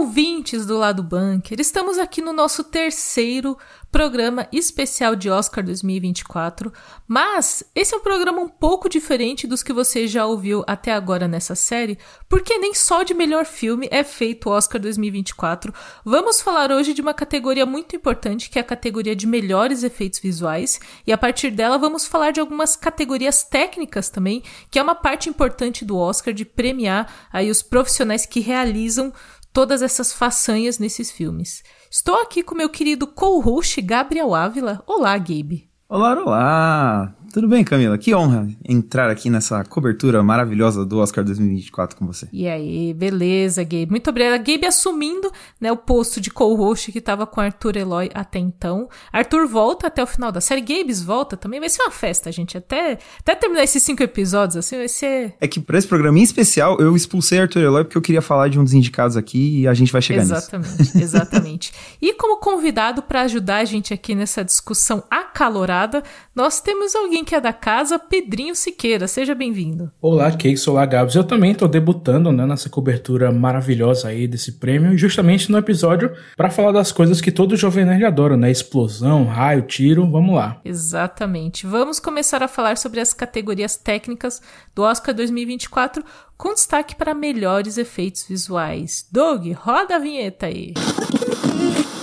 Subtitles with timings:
[0.00, 3.58] ouvintes do lado bunker, estamos aqui no nosso terceiro
[3.92, 6.72] programa especial de Oscar 2024,
[7.06, 11.28] mas esse é um programa um pouco diferente dos que você já ouviu até agora
[11.28, 11.98] nessa série,
[12.30, 15.74] porque nem só de melhor filme é feito o Oscar 2024.
[16.02, 20.18] Vamos falar hoje de uma categoria muito importante, que é a categoria de melhores efeitos
[20.18, 24.94] visuais, e a partir dela vamos falar de algumas categorias técnicas também, que é uma
[24.94, 29.12] parte importante do Oscar de premiar aí os profissionais que realizam
[29.52, 31.62] todas essas façanhas nesses filmes.
[31.90, 34.82] Estou aqui com meu querido co-host Gabriel Ávila.
[34.86, 35.70] Olá, Gabe.
[35.88, 37.16] Olá, olá!
[37.32, 37.96] Tudo bem, Camila?
[37.96, 42.28] Que honra entrar aqui nessa cobertura maravilhosa do Oscar 2024 com você.
[42.32, 43.86] E aí, beleza, Gabe.
[43.88, 44.36] Muito obrigada.
[44.36, 45.30] Gabe assumindo
[45.60, 48.88] né, o posto de co-host que estava com Arthur Eloy até então.
[49.12, 50.60] Arthur volta até o final da série.
[50.60, 51.60] Gabes volta também.
[51.60, 52.58] Vai ser uma festa, gente.
[52.58, 55.34] Até, até terminar esses cinco episódios, assim, vai ser...
[55.40, 58.48] É que pra esse programa em especial, eu expulsei Arthur Eloy porque eu queria falar
[58.48, 60.98] de um dos indicados aqui e a gente vai chegar exatamente, nisso.
[60.98, 61.72] Exatamente, exatamente.
[62.02, 66.02] e como convidado para ajudar a gente aqui nessa discussão acalorada,
[66.34, 69.06] nós temos alguém que é da casa, Pedrinho Siqueira.
[69.08, 69.90] Seja bem-vindo.
[70.00, 70.66] Olá, Cakes.
[70.66, 71.14] Olá, Gabs.
[71.14, 76.50] Eu também estou debutando né, nessa cobertura maravilhosa aí desse prêmio, justamente no episódio para
[76.50, 78.50] falar das coisas que todo jovem nerd adora, né?
[78.50, 80.10] Explosão, raio, tiro.
[80.10, 80.60] Vamos lá.
[80.64, 81.66] Exatamente.
[81.66, 84.40] Vamos começar a falar sobre as categorias técnicas
[84.74, 86.04] do Oscar 2024,
[86.36, 89.06] com destaque para melhores efeitos visuais.
[89.10, 90.74] Doug, roda a vinheta aí.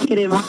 [0.08, 0.44] Crema.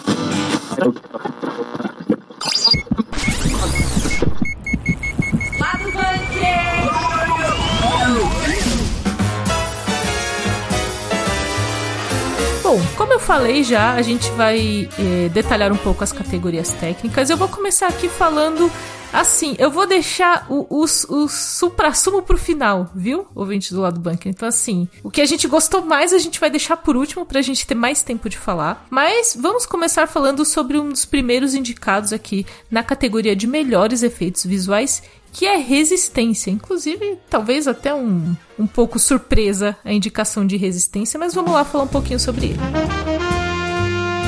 [12.69, 17.31] Bom, como eu falei já, a gente vai é, detalhar um pouco as categorias técnicas.
[17.31, 18.71] Eu vou começar aqui falando
[19.11, 23.27] assim, eu vou deixar o, o, o supra-sumo pro final, viu?
[23.35, 24.31] Ouvinte do lado do bunker.
[24.31, 27.41] Então, assim, o que a gente gostou mais a gente vai deixar por último pra
[27.41, 28.87] gente ter mais tempo de falar.
[28.91, 34.45] Mas vamos começar falando sobre um dos primeiros indicados aqui na categoria de melhores efeitos
[34.45, 35.03] visuais
[35.39, 36.51] que é resistência.
[36.51, 41.85] Inclusive, talvez até um, um pouco surpresa a indicação de resistência, mas vamos lá falar
[41.85, 42.59] um pouquinho sobre ele.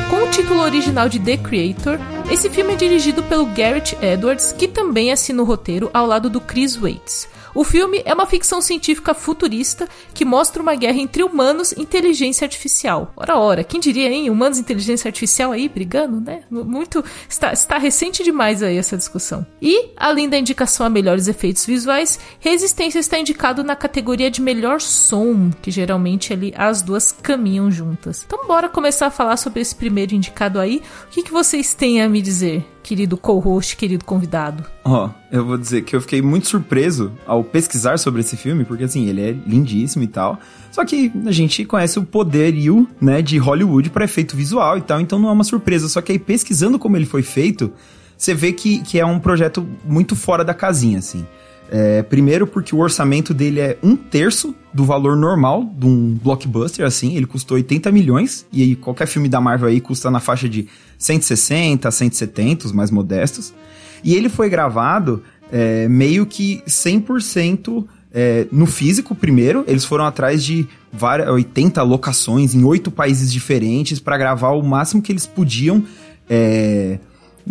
[0.09, 1.98] Com o título original de The Creator,
[2.31, 6.41] esse filme é dirigido pelo Garrett Edwards, que também assina o roteiro ao lado do
[6.41, 7.28] Chris Waits.
[7.55, 12.44] O filme é uma ficção científica futurista que mostra uma guerra entre humanos e inteligência
[12.44, 13.12] artificial.
[13.16, 14.31] Ora, ora, quem diria, hein?
[14.31, 16.43] Humanos e inteligência artificial aí brigando, né?
[16.50, 17.05] Muito.
[17.28, 19.47] Está, está recente demais aí essa discussão.
[19.60, 24.81] E, além da indicação a melhores efeitos visuais, Resistência está indicado na categoria de melhor
[24.81, 28.25] som, que geralmente ali as duas caminham juntas.
[28.27, 30.83] Então, bora começar a falar sobre esse primeiro indicado aí.
[31.06, 32.65] O que, que vocês têm a me dizer?
[32.83, 34.65] Querido co-host, querido convidado?
[34.85, 38.65] Ó, oh, eu vou dizer que eu fiquei muito surpreso ao pesquisar sobre esse filme,
[38.65, 40.39] porque assim, ele é lindíssimo e tal.
[40.71, 45.01] Só que a gente conhece o poderio, né, de Hollywood para efeito visual e tal,
[45.01, 45.89] então não é uma surpresa.
[45.89, 47.73] Só que aí pesquisando como ele foi feito,
[48.17, 51.27] você vê que, que é um projeto muito fora da casinha, assim.
[51.73, 56.85] É, primeiro porque o orçamento dele é um terço do valor normal de um blockbuster,
[56.85, 60.49] assim, ele custou 80 milhões, e aí qualquer filme da Marvel aí custa na faixa
[60.49, 60.67] de
[60.99, 63.55] 160 a 170, os mais modestos.
[64.03, 65.23] E ele foi gravado
[65.53, 72.53] é, meio que 100% é, no físico primeiro, eles foram atrás de várias, 80 locações
[72.53, 75.85] em oito países diferentes para gravar o máximo que eles podiam
[76.29, 76.99] é,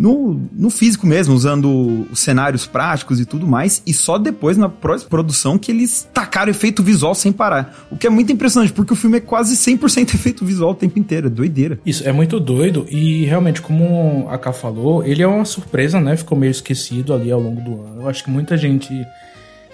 [0.00, 4.68] no, no físico mesmo, usando os cenários práticos e tudo mais, e só depois na
[4.68, 7.86] produção que eles tacaram efeito visual sem parar.
[7.90, 10.98] O que é muito impressionante, porque o filme é quase 100% efeito visual o tempo
[10.98, 11.78] inteiro, é doideira.
[11.84, 16.16] Isso, é muito doido, e realmente, como a Ká falou, ele é uma surpresa, né?
[16.16, 18.02] Ficou meio esquecido ali ao longo do ano.
[18.02, 19.06] Eu acho que muita gente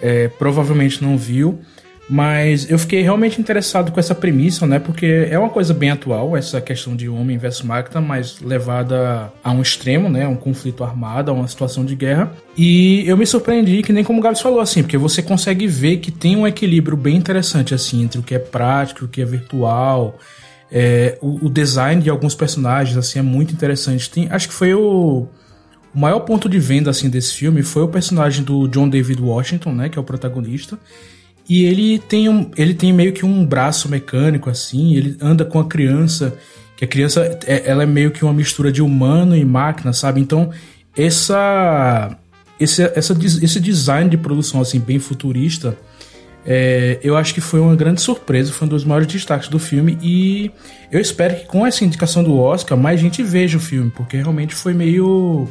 [0.02, 1.60] é, provavelmente não viu.
[2.08, 4.78] Mas eu fiquei realmente interessado com essa premissa, né?
[4.78, 9.50] Porque é uma coisa bem atual, essa questão de homem versus máquina, mas levada a
[9.50, 10.26] um extremo, né?
[10.26, 12.32] Um conflito armado, a uma situação de guerra.
[12.56, 15.96] E eu me surpreendi, que nem como o Gabs falou, assim, porque você consegue ver
[15.96, 19.24] que tem um equilíbrio bem interessante, assim, entre o que é prático, o que é
[19.24, 20.16] virtual.
[20.70, 24.08] É, o, o, design de alguns personagens, assim, é muito interessante.
[24.08, 25.26] Tem, acho que foi o...
[25.94, 29.72] O maior ponto de venda assim desse filme foi o personagem do John David Washington,
[29.72, 30.78] né, que é o protagonista.
[31.48, 35.60] E ele tem, um, ele tem meio que um braço mecânico, assim, ele anda com
[35.60, 36.36] a criança,
[36.76, 40.20] que a criança é, ela é meio que uma mistura de humano e máquina, sabe?
[40.20, 40.50] Então,
[40.96, 42.16] essa,
[42.58, 45.76] esse, essa, esse design de produção, assim, bem futurista,
[46.44, 49.98] é, eu acho que foi uma grande surpresa, foi um dos maiores destaques do filme
[50.00, 50.50] e
[50.92, 54.54] eu espero que com essa indicação do Oscar mais gente veja o filme, porque realmente
[54.54, 55.48] foi meio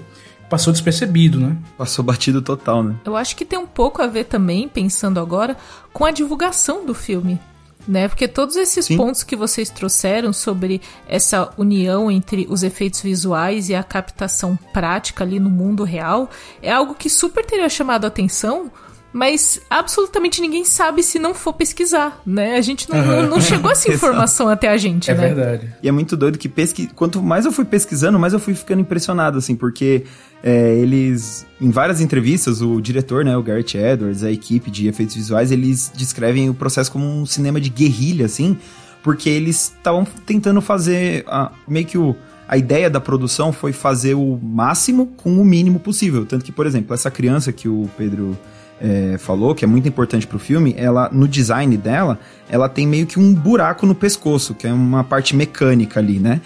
[0.49, 1.57] passou despercebido, né?
[1.77, 2.95] Passou batido total, né?
[3.05, 5.57] Eu acho que tem um pouco a ver também, pensando agora,
[5.91, 7.39] com a divulgação do filme.
[7.87, 8.07] né?
[8.07, 8.97] Porque todos esses Sim.
[8.97, 15.23] pontos que vocês trouxeram sobre essa união entre os efeitos visuais e a captação prática
[15.23, 16.29] ali no mundo real
[16.63, 18.71] é algo que super teria chamado a atenção
[19.15, 22.57] mas absolutamente ninguém sabe se não for pesquisar, né?
[22.57, 23.05] A gente não, uhum.
[23.05, 25.23] não, não, chegou essa informação até a gente, é né?
[25.23, 25.73] É verdade.
[25.81, 26.87] E é muito doido que pesqui...
[26.87, 30.03] quanto mais eu fui pesquisando, mais eu fui ficando impressionado, assim, porque
[30.47, 35.15] é, eles, em várias entrevistas, o diretor, né, o Garrett Edwards, a equipe de efeitos
[35.15, 38.55] visuais, eles descrevem o processo como um cinema de guerrilha, assim,
[39.01, 42.15] porque eles estavam tentando fazer a, meio que o
[42.47, 46.27] a ideia da produção foi fazer o máximo com o mínimo possível.
[46.27, 48.37] Tanto que, por exemplo, essa criança que o Pedro
[48.79, 53.07] é, falou, que é muito importante pro filme, ela, no design dela, ela tem meio
[53.07, 56.39] que um buraco no pescoço, que é uma parte mecânica ali, né?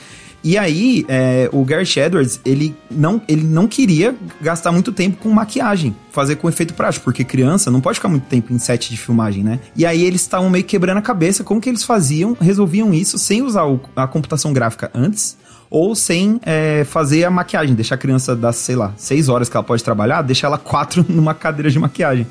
[0.44, 5.30] E aí, é, o Gareth Edwards, ele não, ele não queria gastar muito tempo com
[5.30, 8.97] maquiagem, fazer com efeito prático, porque criança não pode ficar muito tempo em set de
[8.97, 9.59] filmagem, né?
[9.75, 13.41] E aí eles estavam meio quebrando a cabeça como que eles faziam, resolviam isso sem
[13.41, 15.38] usar o, a computação gráfica antes,
[15.69, 19.56] ou sem é, fazer a maquiagem, deixar a criança das, sei lá, seis horas que
[19.56, 22.25] ela pode trabalhar, deixar ela quatro numa cadeira de maquiagem.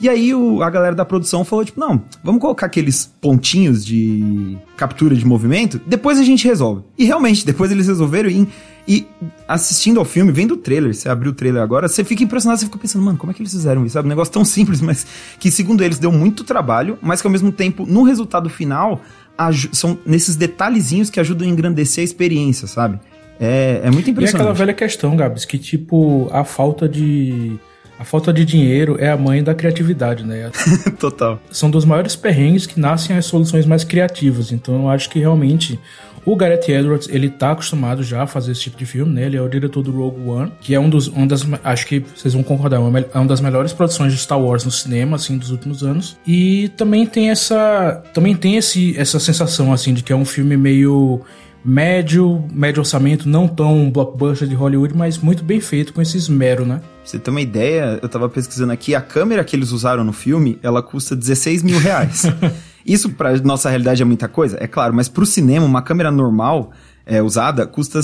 [0.00, 4.56] E aí o, a galera da produção falou, tipo, não, vamos colocar aqueles pontinhos de
[4.76, 6.82] captura de movimento, depois a gente resolve.
[6.96, 8.48] E realmente, depois eles resolveram e,
[8.88, 9.06] e
[9.46, 12.66] assistindo ao filme, vendo o trailer, você abriu o trailer agora, você fica impressionado, você
[12.66, 13.92] fica pensando, mano, como é que eles fizeram isso?
[13.92, 14.06] Sabe?
[14.06, 15.06] Um negócio tão simples, mas
[15.38, 19.02] que segundo eles deu muito trabalho, mas que ao mesmo tempo, no resultado final,
[19.72, 22.98] são nesses detalhezinhos que ajudam a engrandecer a experiência, sabe?
[23.38, 24.46] É, é muito impressionante.
[24.46, 27.58] E aquela velha questão, Gabs, que tipo, a falta de.
[28.00, 30.50] A falta de dinheiro é a mãe da criatividade, né?
[30.98, 31.38] Total.
[31.50, 34.52] São dos maiores perrengues que nascem as soluções mais criativas.
[34.52, 35.78] Então eu acho que realmente
[36.24, 39.26] o Gareth Edwards, ele tá acostumado já a fazer esse tipo de filme, né?
[39.26, 42.00] Ele é o diretor do Rogue One, que é um dos, um das, acho que
[42.00, 45.50] vocês vão concordar, é uma das melhores produções de Star Wars no cinema, assim, dos
[45.50, 46.16] últimos anos.
[46.26, 50.56] E também tem essa, também tem esse, essa sensação, assim, de que é um filme
[50.56, 51.20] meio
[51.64, 56.64] médio, médio orçamento, não tão blockbuster de Hollywood, mas muito bem feito com esse esmero,
[56.64, 56.78] né?
[56.78, 60.12] Pra você ter uma ideia, eu tava pesquisando aqui, a câmera que eles usaram no
[60.12, 62.24] filme, ela custa 16 mil reais.
[62.84, 64.56] Isso pra nossa realidade é muita coisa?
[64.60, 66.72] É claro, mas pro cinema, uma câmera normal
[67.04, 68.00] é, usada custa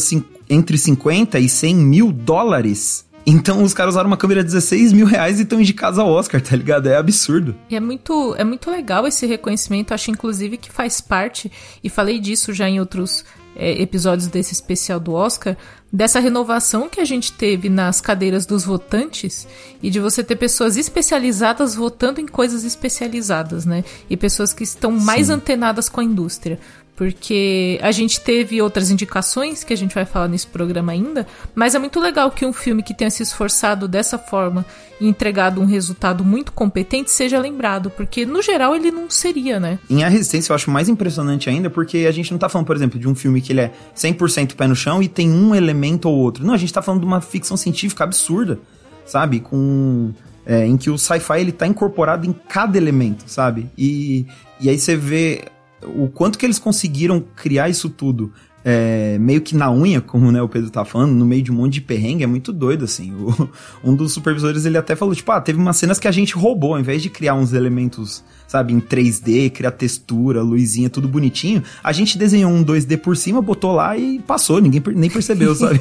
[0.49, 3.07] entre 50 e 100 mil dólares.
[3.27, 6.41] Então os caras usaram uma câmera de 16 mil reais e estão indicados ao Oscar,
[6.41, 6.89] tá ligado?
[6.89, 7.57] É absurdo.
[7.69, 9.93] E é muito, é muito legal esse reconhecimento.
[9.93, 11.51] Acho, inclusive, que faz parte,
[11.83, 13.25] e falei disso já em outros
[13.57, 15.57] é, episódios desse especial do Oscar,
[15.93, 19.49] dessa renovação que a gente teve nas cadeiras dos votantes
[19.83, 23.83] e de você ter pessoas especializadas votando em coisas especializadas, né?
[24.11, 25.35] E pessoas que estão mais Sim.
[25.35, 26.59] antenadas com a indústria
[26.97, 31.75] porque a gente teve outras indicações que a gente vai falar nesse programa ainda, mas
[31.75, 34.65] é muito legal que um filme que tenha se esforçado dessa forma
[34.99, 39.79] e entregado um resultado muito competente seja lembrado, porque no geral ele não seria, né?
[39.91, 42.75] Em A Resistência eu acho mais impressionante ainda, porque a gente não tá falando, por
[42.75, 46.09] exemplo, de um filme que ele é 100% pé no chão e tem um elemento
[46.09, 46.47] ou outro.
[46.47, 48.59] Não, a gente tá falando de uma ficção científica absurda,
[49.05, 49.41] sabe?
[49.41, 50.15] Com
[50.47, 53.69] é, em que o sci-fi ele tá incorporado em cada elemento, sabe?
[53.77, 54.25] E,
[54.59, 55.45] e aí você vê
[55.83, 58.33] o quanto que eles conseguiram criar isso tudo
[58.69, 61.55] é, meio que na unha, como né, o Pedro tá falando, no meio de um
[61.55, 63.13] monte de perrengue, é muito doido, assim.
[63.15, 63.49] O,
[63.89, 66.75] um dos supervisores, ele até falou, tipo, ah, teve umas cenas que a gente roubou,
[66.75, 71.93] ao invés de criar uns elementos, sabe, em 3D, criar textura, luzinha, tudo bonitinho, a
[71.93, 75.81] gente desenhou um 2D por cima, botou lá e passou, ninguém nem percebeu, sabe?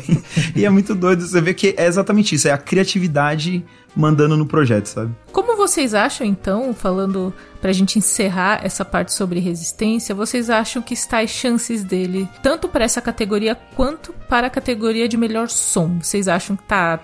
[0.55, 3.63] e é muito doido, você vê que é exatamente isso, é a criatividade
[3.95, 5.15] mandando no projeto, sabe?
[5.31, 10.93] Como vocês acham, então, falando pra gente encerrar essa parte sobre resistência, vocês acham que
[10.93, 15.98] está as chances dele, tanto para essa categoria quanto para a categoria de melhor som?
[16.00, 17.00] Vocês acham que tá.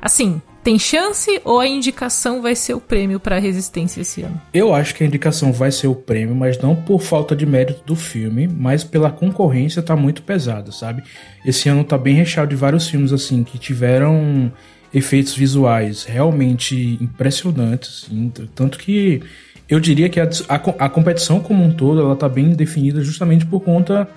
[0.00, 4.40] Assim, tem chance ou a indicação vai ser o prêmio para resistência esse ano?
[4.52, 7.82] Eu acho que a indicação vai ser o prêmio, mas não por falta de mérito
[7.84, 11.02] do filme, mas pela concorrência tá muito pesada, sabe?
[11.44, 14.52] Esse ano tá bem recheado de vários filmes assim que tiveram
[14.92, 19.22] efeitos visuais realmente impressionantes, assim, tanto que
[19.68, 23.44] eu diria que a, a, a, competição como um todo ela está bem definida justamente
[23.44, 24.08] por conta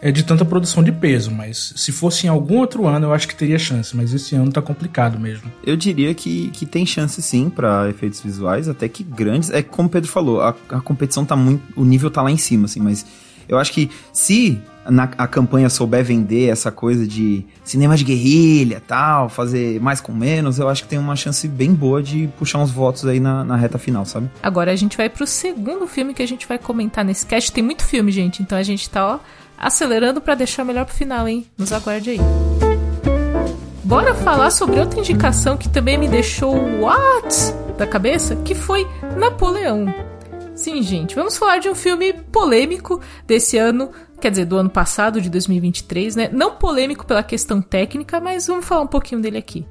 [0.00, 3.28] é, de tanta produção de peso, mas se fosse em algum outro ano eu acho
[3.28, 5.50] que teria chance, mas esse ano tá complicado mesmo.
[5.64, 9.50] Eu diria que, que tem chance sim para efeitos visuais, até que grandes.
[9.50, 12.36] É como o Pedro falou, a, a competição tá muito, o nível tá lá em
[12.36, 13.06] cima, assim, mas
[13.48, 18.82] eu acho que se na, a campanha souber vender essa coisa de cinema de guerrilha
[18.86, 22.58] tal, fazer mais com menos, eu acho que tem uma chance bem boa de puxar
[22.58, 24.30] uns votos aí na, na reta final, sabe?
[24.42, 27.52] Agora a gente vai pro segundo filme que a gente vai comentar nesse cast.
[27.52, 29.18] Tem muito filme, gente, então a gente tá, ó,
[29.58, 31.46] acelerando para deixar melhor pro final, hein?
[31.56, 32.20] Nos aguarde aí.
[33.84, 38.86] Bora falar sobre outra indicação que também me deixou what da cabeça, que foi
[39.16, 39.86] Napoleão.
[40.56, 45.20] Sim, gente, vamos falar de um filme polêmico desse ano, quer dizer, do ano passado,
[45.20, 46.30] de 2023, né?
[46.32, 49.66] Não polêmico pela questão técnica, mas vamos falar um pouquinho dele aqui.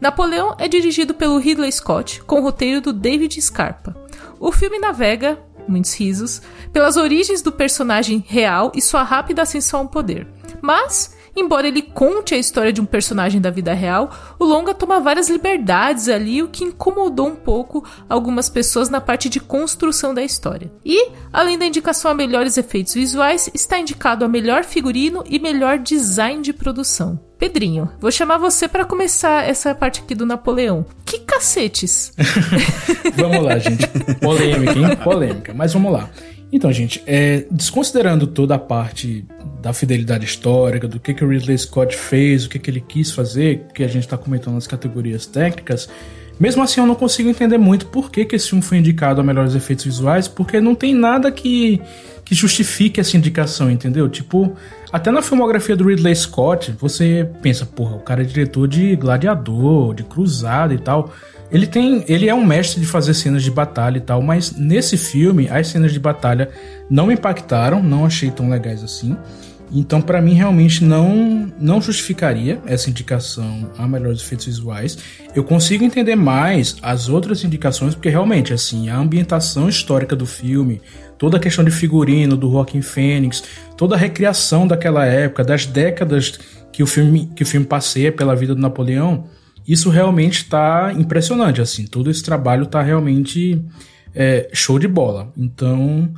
[0.00, 3.94] Napoleão é dirigido pelo Ridley Scott, com o roteiro do David Scarpa.
[4.40, 5.38] O filme navega,
[5.68, 10.26] muitos risos, pelas origens do personagem real e sua rápida ascensão ao poder.
[10.60, 15.00] Mas Embora ele conte a história de um personagem da vida real, o longa toma
[15.00, 20.22] várias liberdades ali, o que incomodou um pouco algumas pessoas na parte de construção da
[20.22, 20.70] história.
[20.84, 25.78] E, além da indicação a melhores efeitos visuais, está indicado a melhor figurino e melhor
[25.78, 27.18] design de produção.
[27.40, 30.84] Pedrinho, vou chamar você para começar essa parte aqui do Napoleão.
[31.06, 32.12] Que cacetes!
[33.16, 33.86] vamos lá, gente.
[34.20, 34.96] Polêmica, hein?
[35.02, 35.54] Polêmica.
[35.54, 36.10] Mas vamos lá.
[36.52, 39.24] Então, gente, é, desconsiderando toda a parte
[39.62, 43.12] da fidelidade histórica, do que, que o Ridley Scott fez, o que, que ele quis
[43.12, 45.88] fazer, que a gente está comentando nas categorias técnicas,
[46.40, 49.24] mesmo assim eu não consigo entender muito por que, que esse filme foi indicado a
[49.24, 51.80] melhores efeitos visuais, porque não tem nada que,
[52.24, 54.08] que justifique essa indicação, entendeu?
[54.08, 54.56] Tipo,
[54.90, 59.94] até na filmografia do Ridley Scott, você pensa, porra, o cara é diretor de Gladiador,
[59.94, 61.12] de Cruzada e tal.
[61.52, 64.96] Ele tem, ele é um mestre de fazer cenas de batalha e tal, mas nesse
[64.96, 66.48] filme as cenas de batalha
[66.88, 69.16] não me impactaram, não achei tão legais assim.
[69.72, 74.98] Então, para mim, realmente não, não justificaria essa indicação a melhores efeitos visuais.
[75.34, 80.82] Eu consigo entender mais as outras indicações, porque realmente, assim, a ambientação histórica do filme,
[81.16, 83.44] toda a questão de figurino do Joaquin Phoenix,
[83.76, 86.38] toda a recriação daquela época, das décadas
[86.72, 89.24] que o filme, que o filme passeia pela vida do Napoleão,
[89.66, 93.62] isso realmente está impressionante, assim, todo esse trabalho está realmente
[94.14, 95.32] é, show de bola.
[95.36, 96.12] Então,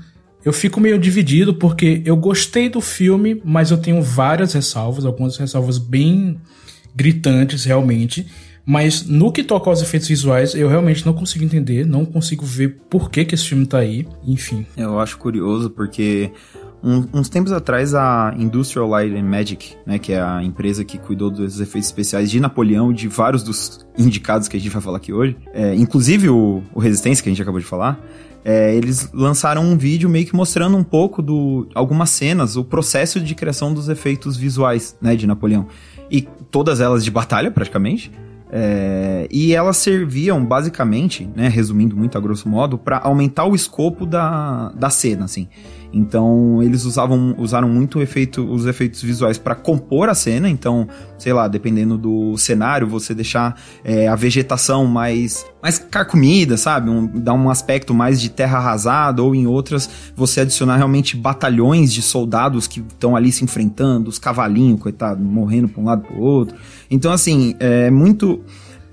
[0.44, 5.36] eu fico meio dividido porque eu gostei do filme, mas eu tenho várias ressalvas, algumas
[5.36, 6.40] ressalvas bem
[6.94, 8.26] gritantes realmente.
[8.64, 12.80] Mas no que toca aos efeitos visuais, eu realmente não consigo entender, não consigo ver
[12.88, 14.64] por que, que esse filme tá aí, enfim.
[14.76, 16.30] Eu acho curioso porque
[16.82, 20.98] um, uns tempos atrás, a Industrial Light and Magic, né, que é a empresa que
[20.98, 24.96] cuidou dos efeitos especiais de Napoleão de vários dos indicados que a gente vai falar
[24.96, 28.00] aqui hoje, é, inclusive o, o Resistência, que a gente acabou de falar,
[28.44, 33.20] é, eles lançaram um vídeo meio que mostrando um pouco do algumas cenas, o processo
[33.20, 35.68] de criação dos efeitos visuais, né, de Napoleão.
[36.10, 38.10] E todas elas de batalha, praticamente.
[38.54, 44.04] É, e elas serviam basicamente, né, resumindo muito a grosso modo, para aumentar o escopo
[44.04, 45.48] da, da cena, assim.
[45.92, 50.48] Então, eles usavam, usaram muito efeito, os efeitos visuais para compor a cena.
[50.48, 56.88] Então, sei lá, dependendo do cenário, você deixar é, a vegetação mais, mais carcomida, sabe?
[56.88, 61.92] Um, dar um aspecto mais de terra arrasada, ou em outras, você adicionar realmente batalhões
[61.92, 66.16] de soldados que estão ali se enfrentando, os cavalinhos, coitado, morrendo para um lado para
[66.16, 66.56] o outro.
[66.90, 68.40] Então, assim, é muito.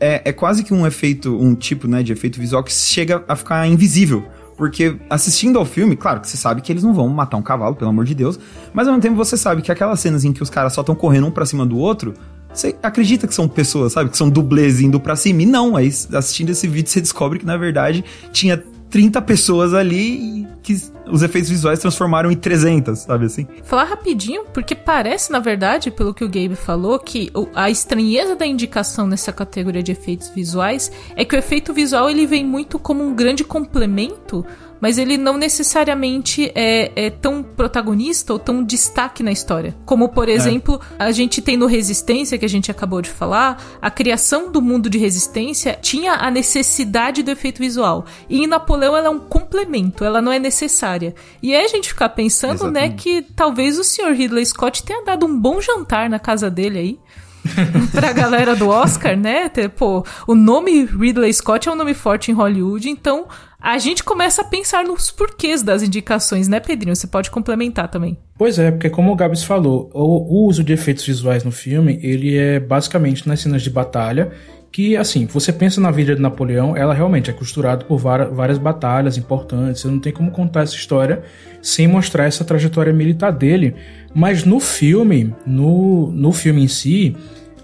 [0.01, 3.36] É, é quase que um efeito, um tipo né, de efeito visual que chega a
[3.36, 4.24] ficar invisível
[4.60, 7.78] porque assistindo ao filme, claro que você sabe que eles não vão matar um cavalo,
[7.78, 8.38] pelo amor de Deus.
[8.74, 10.94] Mas ao mesmo tempo você sabe que aquelas cenas em que os caras só estão
[10.94, 12.13] correndo um pra cima do outro,
[12.54, 14.10] você acredita que são pessoas, sabe?
[14.10, 15.44] Que são dublês indo pra cima.
[15.44, 20.48] E não, aí assistindo esse vídeo você descobre que na verdade tinha 30 pessoas ali
[20.63, 20.79] que
[21.12, 23.48] os efeitos visuais transformaram em 300, sabe assim?
[23.63, 28.46] Falar rapidinho, porque parece, na verdade, pelo que o Gabe falou, que a estranheza da
[28.46, 33.03] indicação nessa categoria de efeitos visuais é que o efeito visual ele vem muito como
[33.03, 34.46] um grande complemento
[34.79, 39.75] mas ele não necessariamente é, é, tão protagonista ou tão destaque na história.
[39.86, 40.31] Como, por é.
[40.33, 41.03] exemplo, é.
[41.03, 44.89] a gente tem no Resistência, que a gente acabou de falar, a criação do mundo
[44.89, 48.05] de resistência tinha a necessidade do efeito visual.
[48.29, 51.13] E em Napoleão ela é um complemento, ela não é necessária.
[51.41, 52.91] E aí a gente ficar pensando, né, Exatamente.
[52.91, 54.13] né, que talvez o Sr.
[54.13, 57.00] Ridley Scott tenha dado um bom jantar na casa dele aí.
[57.91, 59.50] pra galera do Oscar, né?
[59.75, 63.27] Pô, o nome Ridley Scott é um nome forte em Hollywood, então
[63.62, 66.96] a gente começa a pensar nos porquês das indicações, né, Pedrinho?
[66.96, 68.17] Você pode complementar também.
[68.38, 72.00] Pois é, porque como o Gabs falou, o, o uso de efeitos visuais no filme,
[72.01, 74.31] ele é basicamente nas cenas de batalha,
[74.72, 79.18] que, assim, você pensa na vida de Napoleão, ela realmente é costurada por várias, batalhas
[79.18, 81.24] importantes, você não tem como contar essa história
[81.62, 83.76] sem mostrar essa trajetória militar dele,
[84.14, 87.16] mas no filme, no, no filme em si,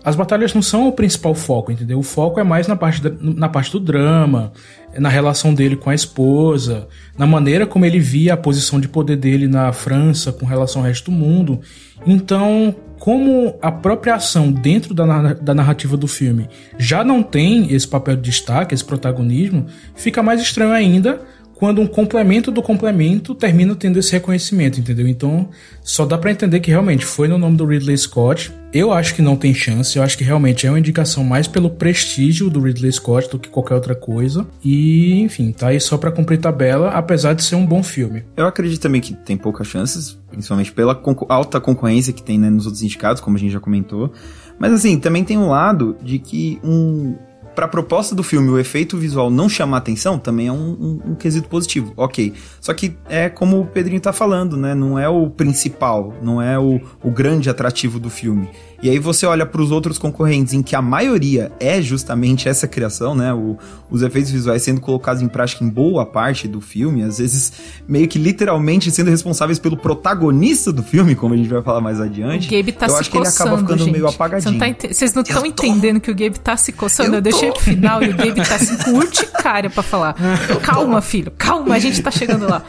[0.04, 1.98] as batalhas não são o principal foco, entendeu?
[1.98, 4.52] O foco é mais na parte, da, na parte do drama,
[4.96, 9.16] na relação dele com a esposa, na maneira como ele via a posição de poder
[9.16, 11.60] dele na França com relação ao resto do mundo.
[12.06, 17.88] Então, como a própria ação dentro da, da narrativa do filme já não tem esse
[17.88, 21.22] papel de destaque, esse protagonismo, fica mais estranho ainda
[21.56, 25.08] quando um complemento do complemento termina tendo esse reconhecimento, entendeu?
[25.08, 25.50] Então,
[25.82, 28.52] só dá para entender que realmente foi no nome do Ridley Scott.
[28.74, 31.70] Eu acho que não tem chance, eu acho que realmente é uma indicação mais pelo
[31.70, 34.46] prestígio do Ridley Scott do que qualquer outra coisa.
[34.62, 38.24] E, enfim, tá aí só para cumprir tabela, apesar de ser um bom filme.
[38.36, 42.66] Eu acredito também que tem poucas chances, principalmente pela alta concorrência que tem né, nos
[42.66, 44.12] outros indicados, como a gente já comentou.
[44.60, 47.16] Mas assim, também tem um lado de que um
[47.56, 51.12] para a proposta do filme, o efeito visual não chamar atenção também é um, um,
[51.12, 52.34] um, quesito positivo, ok.
[52.60, 54.76] Só que é como o Pedrinho tá falando, né?
[54.76, 58.50] Não é o principal, não é o, o grande atrativo do filme.
[58.86, 62.68] E aí você olha para os outros concorrentes, em que a maioria é justamente essa
[62.68, 63.34] criação, né?
[63.34, 63.58] O,
[63.90, 67.52] os efeitos visuais sendo colocados em prática em boa parte do filme, às vezes
[67.88, 72.00] meio que literalmente sendo responsáveis pelo protagonista do filme, como a gente vai falar mais
[72.00, 72.48] adiante.
[72.48, 73.92] O Gabe tá eu se acho que ele acaba ficando gente.
[73.92, 74.60] meio apagadinho.
[74.92, 77.10] Vocês não estão tá entendendo que o Gabe tá se coçando.
[77.10, 80.16] Eu, eu deixei pro final e o Gabe tá assim com urticária pra falar.
[80.62, 82.62] Calma, filho, calma, a gente tá chegando lá.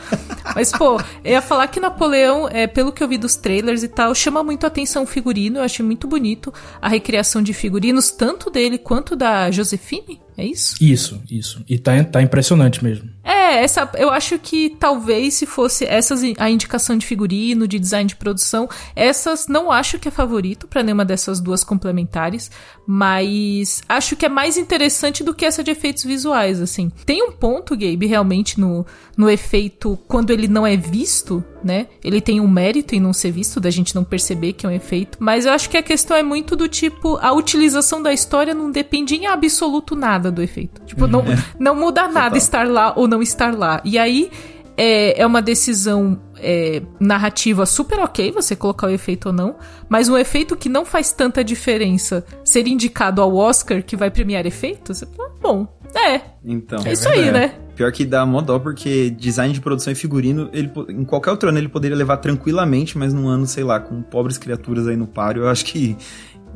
[0.55, 3.89] Mas, pô, eu ia falar que Napoleão, é, pelo que eu vi dos trailers e
[3.89, 5.59] tal, chama muito a atenção o figurino.
[5.59, 10.26] Eu achei muito bonito a recriação de figurinos, tanto dele quanto da Josefine.
[10.37, 10.77] É isso?
[10.81, 11.65] Isso, isso.
[11.69, 13.09] E tá, tá impressionante mesmo.
[13.25, 18.07] É, essa, eu acho que talvez se fosse essas a indicação de figurino, de design
[18.07, 22.51] de produção, essas não acho que é favorito para nenhuma dessas duas complementares,
[22.87, 26.93] mas acho que é mais interessante do que essa de efeitos visuais, assim.
[27.05, 28.85] Tem um ponto, Gabe, realmente no,
[29.17, 31.87] no efeito quando ele não é visto, né?
[32.05, 34.73] Ele tem um mérito em não ser visto, da gente não perceber que é um
[34.73, 38.55] efeito, mas eu acho que a questão é muito do tipo a utilização da história
[38.55, 40.83] não depende em absoluto nada do efeito.
[40.85, 41.37] Tipo, não, é.
[41.59, 43.81] não muda nada estar lá ou não estar lá.
[43.85, 44.31] E aí
[44.77, 49.57] é, é uma decisão é, narrativa super ok você colocar o efeito ou não,
[49.89, 54.47] mas um efeito que não faz tanta diferença ser indicado ao Oscar que vai premiar
[54.47, 56.21] efeitos, você fala, bom, é.
[56.45, 56.83] Então.
[56.85, 57.55] É isso aí, né?
[57.75, 61.49] Pior que dá mó dó, porque design de produção e figurino, ele, em qualquer outro
[61.49, 65.07] ano ele poderia levar tranquilamente, mas num ano, sei lá, com pobres criaturas aí no
[65.07, 65.97] páreo, eu acho que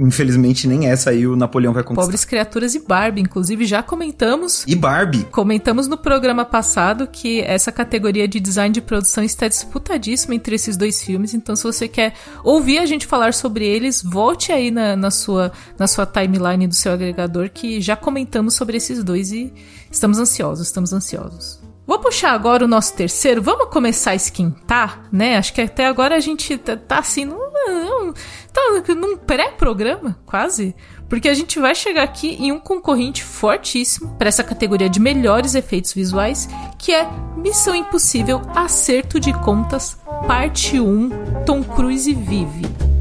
[0.01, 2.03] Infelizmente, nem essa aí o Napoleão vai conquistar.
[2.03, 4.65] Pobres Criaturas e Barbie, inclusive já comentamos.
[4.67, 5.25] E Barbie.
[5.25, 10.75] Comentamos no programa passado que essa categoria de design de produção está disputadíssima entre esses
[10.75, 11.35] dois filmes.
[11.35, 15.53] Então, se você quer ouvir a gente falar sobre eles, volte aí na, na, sua,
[15.79, 19.53] na sua timeline do seu agregador que já comentamos sobre esses dois e
[19.91, 21.60] estamos ansiosos, estamos ansiosos.
[21.87, 23.43] Vou puxar agora o nosso terceiro.
[23.43, 25.37] Vamos começar a esquentar, né?
[25.37, 28.13] Acho que até agora a gente tá, tá assim, num, num,
[28.53, 30.75] tá num pré-programa, quase.
[31.09, 35.57] Porque a gente vai chegar aqui em um concorrente fortíssimo para essa categoria de melhores
[35.57, 43.00] efeitos visuais, que é Missão Impossível Acerto de Contas, Parte 1 Tom Cruise Vive.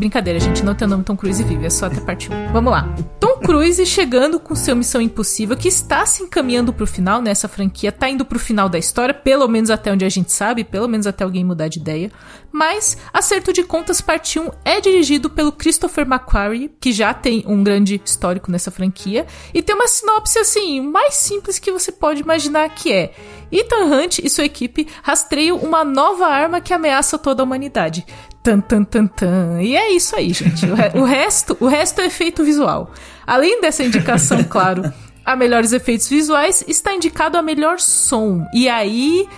[0.00, 2.54] Brincadeira, gente, não tem o nome Tom Cruise vive, é só até parte 1.
[2.54, 2.88] Vamos lá.
[3.20, 7.92] Tom Cruise chegando com seu Missão Impossível, que está se encaminhando pro final nessa franquia,
[7.92, 11.06] tá indo pro final da história, pelo menos até onde a gente sabe, pelo menos
[11.06, 12.10] até alguém mudar de ideia.
[12.50, 17.62] Mas Acerto de Contas Parte 1 é dirigido pelo Christopher McQuarrie, que já tem um
[17.62, 22.70] grande histórico nessa franquia, e tem uma sinopse assim, mais simples que você pode imaginar
[22.70, 23.12] que é.
[23.52, 28.06] Ethan Hunt e sua equipe rastreiam uma nova arma que ameaça toda a humanidade.
[28.42, 29.60] Tan, tan, tan, tan.
[29.60, 30.64] E é isso aí, gente.
[30.66, 32.90] O, re o, resto, o resto é efeito visual.
[33.26, 34.90] Além dessa indicação, claro,
[35.24, 38.46] a melhores efeitos visuais, está indicado a melhor som.
[38.54, 39.28] E aí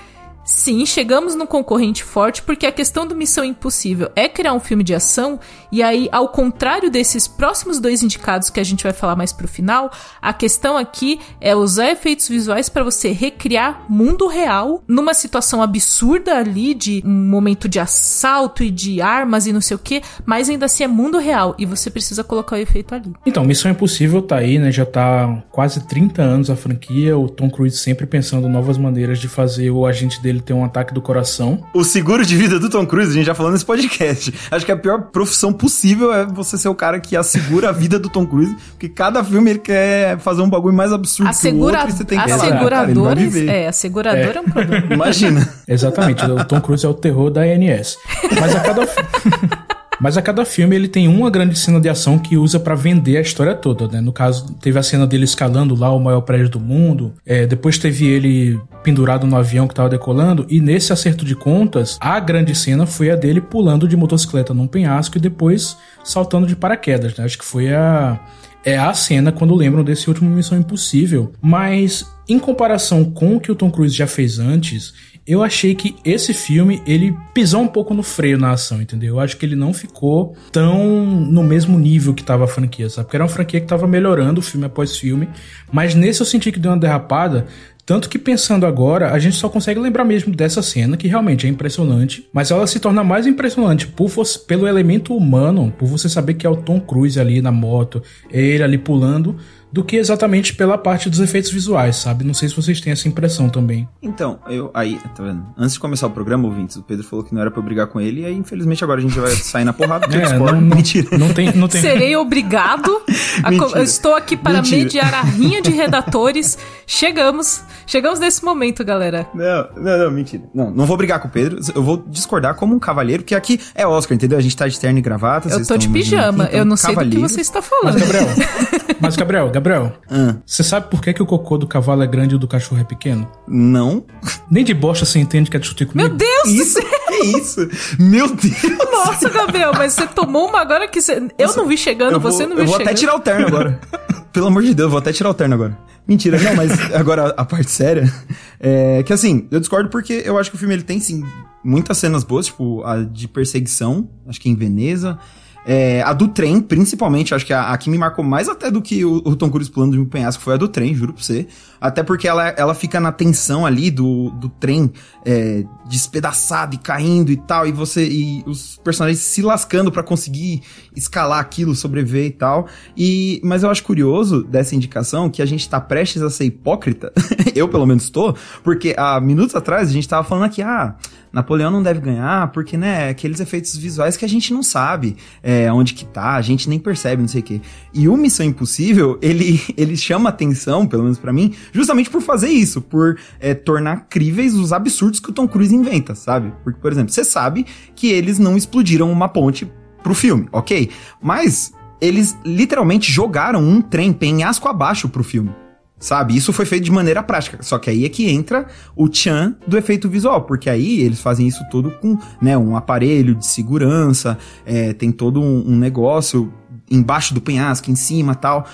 [0.55, 4.85] Sim, chegamos num concorrente forte porque a questão do Missão Impossível é criar um filme
[4.85, 5.41] de ação
[5.73, 9.49] e aí, ao contrário desses próximos dois indicados que a gente vai falar mais pro
[9.49, 15.63] final, a questão aqui é usar efeitos visuais para você recriar mundo real numa situação
[15.63, 20.03] absurda ali de um momento de assalto e de armas e não sei o que,
[20.27, 23.11] mas ainda assim é mundo real e você precisa colocar o efeito ali.
[23.25, 24.71] Então, Missão Impossível tá aí, né?
[24.71, 29.29] Já tá quase 30 anos a franquia, o Tom Cruise sempre pensando novas maneiras de
[29.29, 31.63] fazer o agente dele ele ter um ataque do coração.
[31.73, 34.35] O seguro de vida do Tom Cruise, a gente já falou nesse podcast.
[34.51, 37.99] Acho que a pior profissão possível é você ser o cara que assegura a vida
[37.99, 41.79] do Tom Cruise, porque cada filme ele quer fazer um bagulho mais absurdo Assegura...
[41.79, 44.37] que o outro e você tem que Asseguradores, é, a seguradora é.
[44.37, 44.87] é um problema.
[44.93, 45.49] Imagina.
[45.67, 47.97] Exatamente, o Tom Cruise é o terror da ANS.
[48.41, 48.83] Mas a cada
[50.03, 53.17] Mas a cada filme ele tem uma grande cena de ação que usa para vender
[53.17, 54.01] a história toda, né?
[54.01, 57.15] No caso, teve a cena dele escalando lá o maior prédio do mundo.
[57.25, 60.45] É, depois teve ele pendurado no avião que tava decolando.
[60.49, 64.67] E nesse acerto de contas, a grande cena foi a dele pulando de motocicleta num
[64.67, 67.25] penhasco e depois saltando de paraquedas, né?
[67.25, 68.19] Acho que foi a
[68.65, 71.33] é a cena quando lembram desse último Missão Impossível.
[71.41, 74.95] Mas, em comparação com o que o Tom Cruise já fez antes,
[75.27, 79.15] eu achei que esse filme, ele pisou um pouco no freio na ação, entendeu?
[79.15, 83.07] Eu acho que ele não ficou tão no mesmo nível que tava a franquia, sabe?
[83.07, 85.29] Porque era uma franquia que tava melhorando filme após filme,
[85.71, 87.47] mas nesse eu senti que deu uma derrapada,
[87.85, 91.51] Tanto que pensando agora, a gente só consegue lembrar mesmo dessa cena, que realmente é
[91.51, 94.09] impressionante, mas ela se torna mais impressionante por,
[94.47, 98.63] pelo elemento humano, por você saber que é o Tom Cruise ali na moto, ele
[98.63, 99.37] ali pulando,
[99.73, 102.25] do que exatamente pela parte dos efeitos visuais, sabe?
[102.25, 103.89] Não sei se vocês têm essa impressão também.
[104.03, 105.45] Então, eu aí, tá vendo?
[105.57, 107.87] Antes de começar o programa, ouvintes, o Pedro falou que não era pra eu brigar
[107.87, 110.07] com ele, e aí, infelizmente, agora a gente vai sair na porrada.
[110.15, 111.17] é, não, não, Mentira.
[111.17, 111.81] Não tem, não tem.
[111.81, 112.91] Serei obrigado.
[113.43, 114.77] A, eu estou aqui para Mentira.
[114.83, 116.59] mediar a rinha de redatores.
[116.87, 117.63] Chegamos.
[117.87, 119.27] Chegamos nesse momento, galera.
[119.35, 120.43] Não, não, não, mentira.
[120.55, 121.59] Não, não vou brigar com o Pedro.
[121.75, 124.39] Eu vou discordar como um cavalheiro, porque aqui é Oscar, entendeu?
[124.39, 125.49] A gente tá de terno e gravata.
[125.49, 126.45] Eu tô de pijama.
[126.45, 127.95] Aqui, então, eu não sei do que você está falando.
[127.95, 128.27] Mas, Gabriel,
[129.01, 130.35] mas, Gabriel, Gabriel, ah.
[130.45, 132.81] você sabe por que, que o cocô do cavalo é grande e o do cachorro
[132.81, 133.31] é pequeno?
[133.47, 134.05] Não.
[134.51, 136.09] Nem de bosta você entende que é discutir comigo.
[136.09, 137.01] Meu Deus isso, do céu!
[137.09, 137.69] Que isso?
[138.01, 138.91] Meu Deus!
[138.91, 141.15] Nossa, Gabriel, mas você tomou uma agora que você...
[141.39, 142.81] Eu Nossa, não vi chegando, vou, você não viu chegando.
[142.81, 143.81] Eu vou até tirar o terno agora.
[144.33, 145.79] Pelo amor de Deus, vou até tirar o terno agora.
[146.09, 148.13] Mentira, não, mas agora a parte séria
[148.59, 151.23] é que assim, eu discordo porque eu acho que o filme ele tem sim
[151.63, 155.19] muitas cenas boas, tipo a de perseguição, acho que em Veneza,
[155.65, 158.83] é, a do trem, principalmente, acho que a, a, que me marcou mais até do
[158.83, 161.23] que o, o Tom Cruise pulando de um penhasco foi a do trem, juro pra
[161.23, 161.47] você.
[161.81, 164.93] Até porque ela, ela fica na tensão ali do, do trem
[165.25, 170.63] é, despedaçado e caindo e tal, e você e os personagens se lascando para conseguir
[170.95, 172.67] escalar aquilo, sobreviver e tal.
[172.97, 177.13] E, mas eu acho curioso dessa indicação que a gente tá prestes a ser hipócrita,
[177.55, 180.97] eu pelo menos tô, porque há minutos atrás a gente tava falando aqui, ah
[181.33, 185.73] Napoleão não deve ganhar porque, né, aqueles efeitos visuais que a gente não sabe é,
[185.73, 187.61] onde que tá, a gente nem percebe, não sei o quê.
[187.95, 192.51] E o Missão Impossível, ele, ele chama atenção, pelo menos para mim, justamente por fazer
[192.51, 196.53] isso, por é, tornar críveis os absurdos que o Tom Cruise inventa, sabe?
[196.63, 199.71] Porque, por exemplo, você sabe que eles não explodiram uma ponte
[200.03, 200.91] pro filme, ok?
[201.23, 205.62] Mas eles literalmente jogaram um trem penhasco abaixo pro filme.
[206.03, 206.37] Sabe?
[206.37, 207.63] Isso foi feito de maneira prática.
[207.63, 211.47] Só que aí é que entra o tchan do efeito visual, porque aí eles fazem
[211.47, 214.37] isso tudo com né, um aparelho de segurança,
[214.67, 216.53] é, tem todo um, um, negócio
[216.91, 218.67] embaixo do penhasco, em cima tal.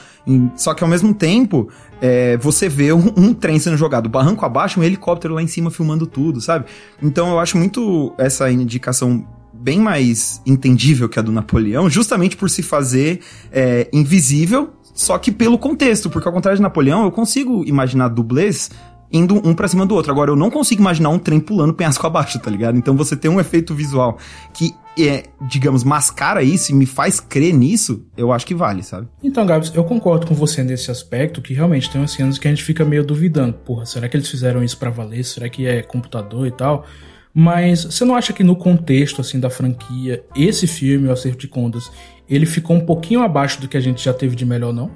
[0.57, 1.69] só que ao mesmo tempo,
[2.01, 5.71] é, você vê um, um, trem sendo jogado barranco abaixo, um helicóptero lá em cima
[5.71, 6.65] filmando tudo, sabe?
[7.03, 12.49] Então eu acho muito essa indicação bem mais entendível que a do Napoleão, justamente por
[12.49, 13.21] se fazer
[13.53, 18.69] é, invisível só que pelo contexto, porque ao contrário de Napoleão, eu consigo imaginar dublês
[19.13, 20.11] indo um pra cima do outro.
[20.11, 22.77] Agora, eu não consigo imaginar um trem pulando penhasco abaixo, tá ligado?
[22.77, 24.19] Então você tem um efeito visual
[24.53, 29.07] que é, digamos, mascara isso e me faz crer nisso, eu acho que vale, sabe?
[29.23, 32.51] Então, Gabs, eu concordo com você nesse aspecto, que realmente tem umas cenas que a
[32.51, 33.53] gente fica meio duvidando.
[33.53, 35.25] Porra, será que eles fizeram isso para valer?
[35.25, 36.85] Será que é computador e tal?
[37.33, 41.47] Mas você não acha que no contexto, assim, da franquia, esse filme, o Acerto de
[41.47, 41.89] Contas,
[42.29, 44.91] ele ficou um pouquinho abaixo do que a gente já teve de melhor, não?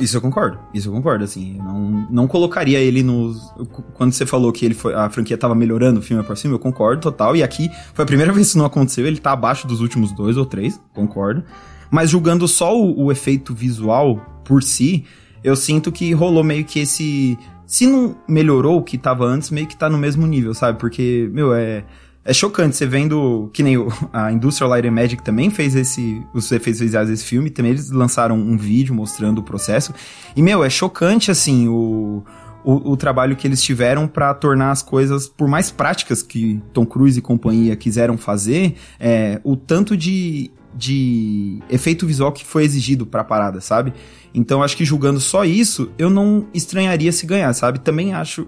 [0.00, 0.58] isso eu concordo.
[0.74, 1.56] Isso eu concordo, assim.
[1.56, 3.50] Não, não colocaria ele nos.
[3.94, 6.58] Quando você falou que ele foi, a franquia tava melhorando o filme por cima, eu
[6.58, 7.34] concordo total.
[7.34, 9.06] E aqui foi a primeira vez que isso não aconteceu.
[9.06, 11.42] Ele tá abaixo dos últimos dois ou três, concordo.
[11.90, 15.06] Mas julgando só o, o efeito visual por si,
[15.42, 17.38] eu sinto que rolou meio que esse.
[17.66, 20.78] Se não melhorou o que tava antes, meio que tá no mesmo nível, sabe?
[20.78, 21.84] Porque, meu, é
[22.28, 26.22] é chocante você vendo que nem o, a Industrial Light and Magic também fez esse
[26.34, 29.94] os efeitos visuais desse filme, também eles lançaram um vídeo mostrando o processo.
[30.36, 32.22] E meu, é chocante assim o
[32.64, 36.84] o, o trabalho que eles tiveram para tornar as coisas, por mais práticas que Tom
[36.84, 43.06] Cruise e companhia quiseram fazer, é, o tanto de, de efeito visual que foi exigido
[43.06, 43.94] para a parada, sabe?
[44.34, 47.78] Então acho que julgando só isso, eu não estranharia se ganhar, sabe?
[47.78, 48.46] Também acho,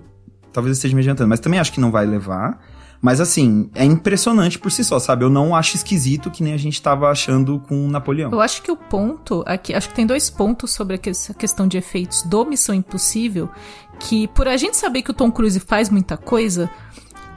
[0.53, 2.61] talvez eu esteja me adiantando, mas também acho que não vai levar.
[3.01, 5.25] Mas assim, é impressionante por si só, sabe?
[5.25, 8.31] Eu não acho esquisito que nem a gente tava achando com Napoleão.
[8.31, 11.79] Eu acho que o ponto aqui, acho que tem dois pontos sobre essa questão de
[11.79, 13.49] efeitos do Missão Impossível,
[13.99, 16.71] que por a gente saber que o Tom Cruise faz muita coisa,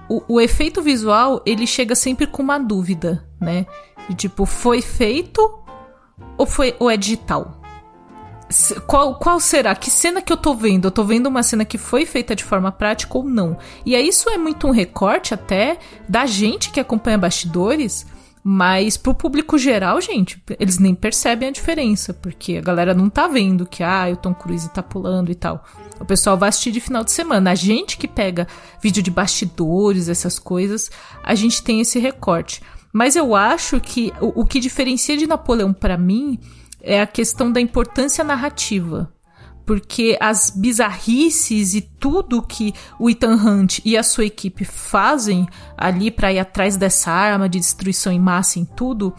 [0.09, 3.65] o, o efeito visual, ele chega sempre com uma dúvida, né?
[4.09, 5.59] De, tipo, foi feito
[6.37, 7.62] ou foi ou é digital?
[8.85, 9.75] Qual, qual será?
[9.75, 10.87] Que cena que eu tô vendo?
[10.87, 13.57] Eu tô vendo uma cena que foi feita de forma prática ou não?
[13.85, 18.05] E aí isso é muito um recorte até da gente que acompanha bastidores,
[18.43, 23.27] mas pro público geral, gente, eles nem percebem a diferença, porque a galera não tá
[23.27, 25.63] vendo que, ah, o Tom Cruise tá pulando e tal.
[25.99, 27.51] O pessoal vai assistir de final de semana.
[27.51, 28.47] A gente que pega
[28.81, 30.91] vídeo de bastidores, essas coisas,
[31.23, 32.61] a gente tem esse recorte.
[32.91, 36.37] Mas eu acho que o, o que diferencia de Napoleão para mim
[36.83, 39.11] é a questão da importância narrativa.
[39.65, 46.11] Porque as bizarrices e tudo que o Ethan Hunt e a sua equipe fazem ali
[46.11, 49.15] para ir atrás dessa arma de destruição em massa em tudo,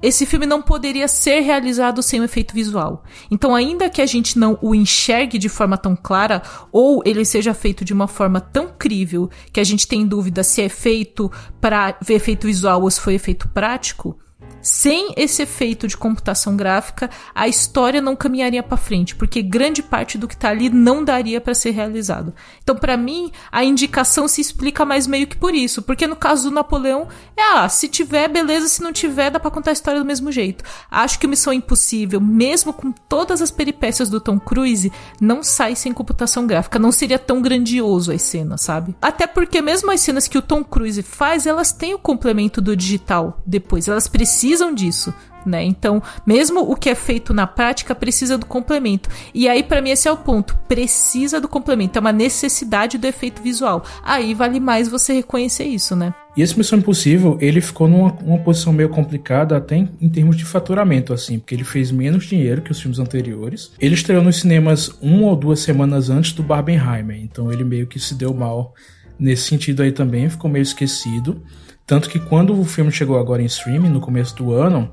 [0.00, 3.02] esse filme não poderia ser realizado sem o efeito visual.
[3.30, 7.52] Então, ainda que a gente não o enxergue de forma tão clara, ou ele seja
[7.52, 11.96] feito de uma forma tão crível que a gente tem dúvida se é feito para
[12.00, 14.16] ver efeito visual ou se foi efeito prático,
[14.62, 20.18] sem esse efeito de computação gráfica, a história não caminharia para frente, porque grande parte
[20.18, 22.34] do que tá ali não daria para ser realizado.
[22.62, 26.48] Então, para mim, a indicação se explica mais meio que por isso, porque no caso
[26.48, 30.00] do Napoleão, é ah, se tiver, beleza, se não tiver, dá para contar a história
[30.00, 30.64] do mesmo jeito.
[30.90, 35.92] Acho que Missão Impossível, mesmo com todas as peripécias do Tom Cruise, não sai sem
[35.92, 38.94] computação gráfica, não seria tão grandioso as cenas, sabe?
[39.00, 42.76] Até porque mesmo as cenas que o Tom Cruise faz, elas têm o complemento do
[42.76, 45.12] digital depois, elas precisam precisam disso.
[45.46, 45.62] Né?
[45.62, 49.08] Então, mesmo o que é feito na prática precisa do complemento.
[49.32, 50.58] E aí, para mim, esse é o ponto.
[50.66, 51.96] Precisa do complemento.
[51.96, 53.84] É uma necessidade do efeito visual.
[54.02, 56.12] Aí vale mais você reconhecer isso, né?
[56.36, 60.44] E esse Missão Impossível, ele ficou numa posição meio complicada até em, em, termos de
[60.44, 63.72] faturamento, assim, porque ele fez menos dinheiro que os filmes anteriores.
[63.78, 67.98] Ele estreou nos cinemas uma ou duas semanas antes do Barbenheimer, então ele meio que
[67.98, 68.74] se deu mal
[69.18, 71.42] nesse sentido aí também, ficou meio esquecido.
[71.88, 74.90] Tanto que quando o filme chegou agora em streaming, no começo do ano,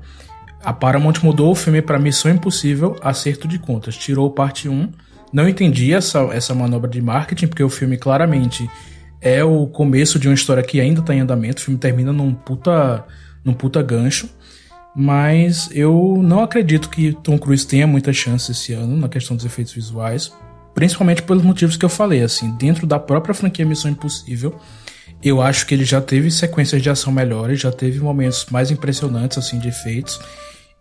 [0.64, 3.94] a Paramount mudou o filme para Missão Impossível Acerto de Contas.
[3.94, 4.88] Tirou parte 1.
[5.30, 8.68] Não entendi essa, essa manobra de marketing, porque o filme claramente
[9.20, 11.60] é o começo de uma história que ainda está em andamento.
[11.60, 13.04] O filme termina num puta,
[13.44, 14.30] num puta gancho.
[14.96, 19.44] Mas eu não acredito que Tom Cruise tenha muita chance esse ano na questão dos
[19.44, 20.32] efeitos visuais.
[20.74, 24.58] Principalmente pelos motivos que eu falei, assim, dentro da própria franquia Missão Impossível
[25.22, 29.38] eu acho que ele já teve sequências de ação melhores, já teve momentos mais impressionantes,
[29.38, 30.20] assim, de efeitos.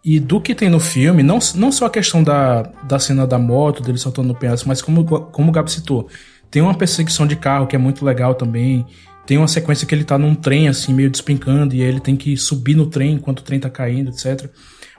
[0.04, 3.40] E do que tem no filme, não, não só a questão da, da cena da
[3.40, 6.08] moto, dele soltando no penhasco, mas como, como o Gabi citou,
[6.52, 8.86] tem uma perseguição de carro que é muito legal também.
[9.26, 12.38] Tem uma sequência que ele tá num trem, assim, meio despencando, e ele tem que
[12.38, 14.48] subir no trem enquanto o trem tá caindo, etc.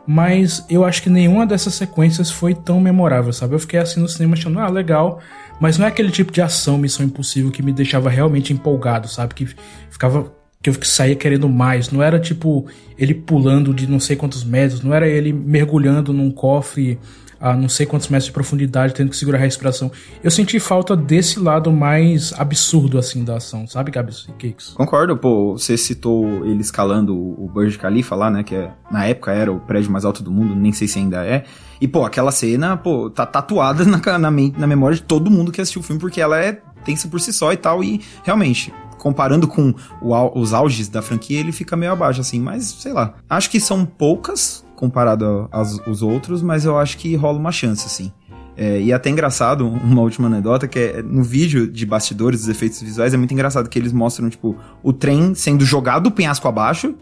[0.07, 3.55] Mas eu acho que nenhuma dessas sequências foi tão memorável, sabe?
[3.55, 5.21] Eu fiquei assim no cinema achando, ah, legal.
[5.61, 9.35] Mas não é aquele tipo de ação, missão impossível, que me deixava realmente empolgado, sabe?
[9.35, 9.49] Que
[9.91, 10.33] ficava.
[10.63, 11.91] Que eu saía querendo mais.
[11.91, 12.67] Não era tipo
[12.99, 16.99] ele pulando de não sei quantos metros, não era ele mergulhando num cofre
[17.41, 19.91] a não sei quantos metros de profundidade, tendo que segurar a respiração.
[20.23, 24.69] Eu senti falta desse lado mais absurdo, assim, da ação, sabe, Gabs e Cakes?
[24.71, 25.53] Concordo, pô.
[25.53, 29.61] Você citou ele escalando o Burj Khalifa lá, né, que é, na época era o
[29.61, 31.45] prédio mais alto do mundo, nem sei se ainda é.
[31.81, 35.61] E, pô, aquela cena, pô, tá tatuada na, na, na memória de todo mundo que
[35.61, 39.49] assistiu o filme, porque ela é tensa por si só e tal, e realmente, comparando
[39.49, 43.15] com o, os auges da franquia, ele fica meio abaixo, assim, mas sei lá.
[43.29, 48.13] Acho que são poucas comparado aos, outros, mas eu acho que rola uma chance, assim.
[48.57, 52.49] É, e é até engraçado, uma última anedota, que é no vídeo de bastidores dos
[52.49, 56.47] efeitos visuais, é muito engraçado que eles mostram, tipo, o trem sendo jogado do penhasco
[56.47, 56.95] abaixo,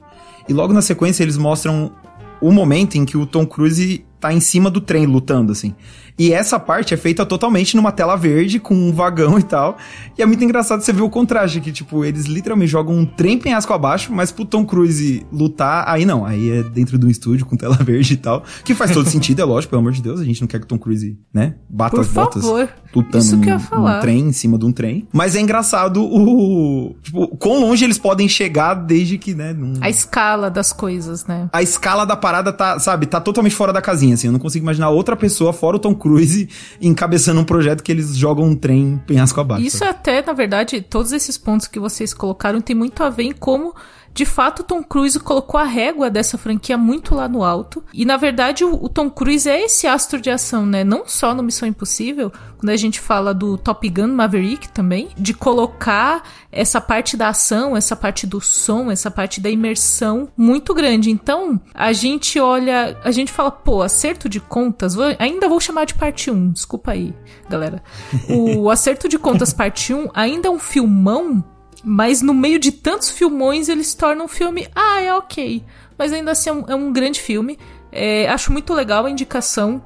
[0.49, 1.93] e logo na sequência eles mostram
[2.41, 5.75] o momento em que o Tom Cruise tá em cima do trem lutando, assim.
[6.19, 9.77] E essa parte é feita totalmente numa tela verde, com um vagão e tal.
[10.17, 13.37] E é muito engraçado você ver o contraste, que, tipo, eles literalmente jogam um trem
[13.37, 16.25] penhasco abaixo, mas pro Tom Cruise lutar, aí não.
[16.25, 18.45] Aí é dentro de um estúdio com tela verde e tal.
[18.65, 20.21] Que faz todo sentido, é lógico, pelo amor de Deus.
[20.21, 22.69] A gente não quer que o Tom Cruise, né, bata Por as botas favor.
[22.95, 23.95] lutando Isso que eu ia num, falar.
[23.97, 25.09] num trem, em cima de um trem.
[25.13, 26.95] Mas é engraçado o.
[27.03, 29.53] Tipo, quão longe eles podem chegar desde que, né.
[29.53, 29.75] Num...
[29.81, 31.49] A escala das coisas, né?
[31.53, 34.29] A escala da parada tá, sabe, tá totalmente fora da casinha, assim.
[34.29, 36.51] Eu não consigo imaginar outra pessoa, fora o Tom Cruise,
[36.83, 39.65] encabeçando um projeto que eles jogam um trem penhasco abaixo.
[39.65, 43.33] Isso até, na verdade, todos esses pontos que vocês colocaram tem muito a ver em
[43.33, 43.75] como
[44.15, 47.83] de fato, o Tom Cruise colocou a régua dessa franquia muito lá no alto.
[47.93, 50.85] E na verdade, o, o, Tom Cruise é esse astro de ação, né?
[50.85, 55.35] Não só no Missão Impossível, quando a gente fala do Top Gun Maverick também, de
[55.35, 56.23] colocar
[56.53, 61.11] essa parte da ação, essa parte do som, essa parte da imersão muito grande.
[61.11, 65.87] Então, a gente olha, a gente fala, pô, acerto de contas, vou, ainda vou chamar
[65.87, 67.13] de parte 1, desculpa aí,
[67.51, 67.83] galera.
[68.29, 71.43] O acerto de contas parte 1 ainda é um filmão
[71.85, 74.67] mas no meio de tantos filmões, eles tornam um filme.
[74.75, 75.63] Ah, é ok.
[75.99, 77.59] Mas ainda assim é um, é um grande filme.
[77.93, 79.83] É, acho muito legal a indicação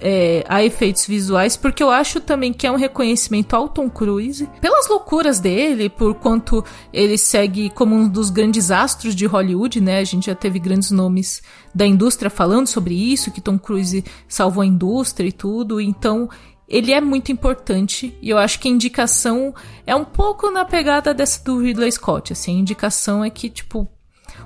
[0.00, 4.48] é, a efeitos visuais, porque eu acho também que é um reconhecimento ao Tom Cruise,
[4.60, 9.98] pelas loucuras dele, por quanto ele segue como um dos grandes astros de Hollywood, né?
[9.98, 11.42] A gente já teve grandes nomes
[11.74, 16.28] da indústria falando sobre isso, que Tom Cruise salvou a indústria e tudo, então
[16.70, 19.52] ele é muito importante e eu acho que a indicação
[19.84, 23.88] é um pouco na pegada dessa do Ridley Scott, assim, a indicação é que, tipo,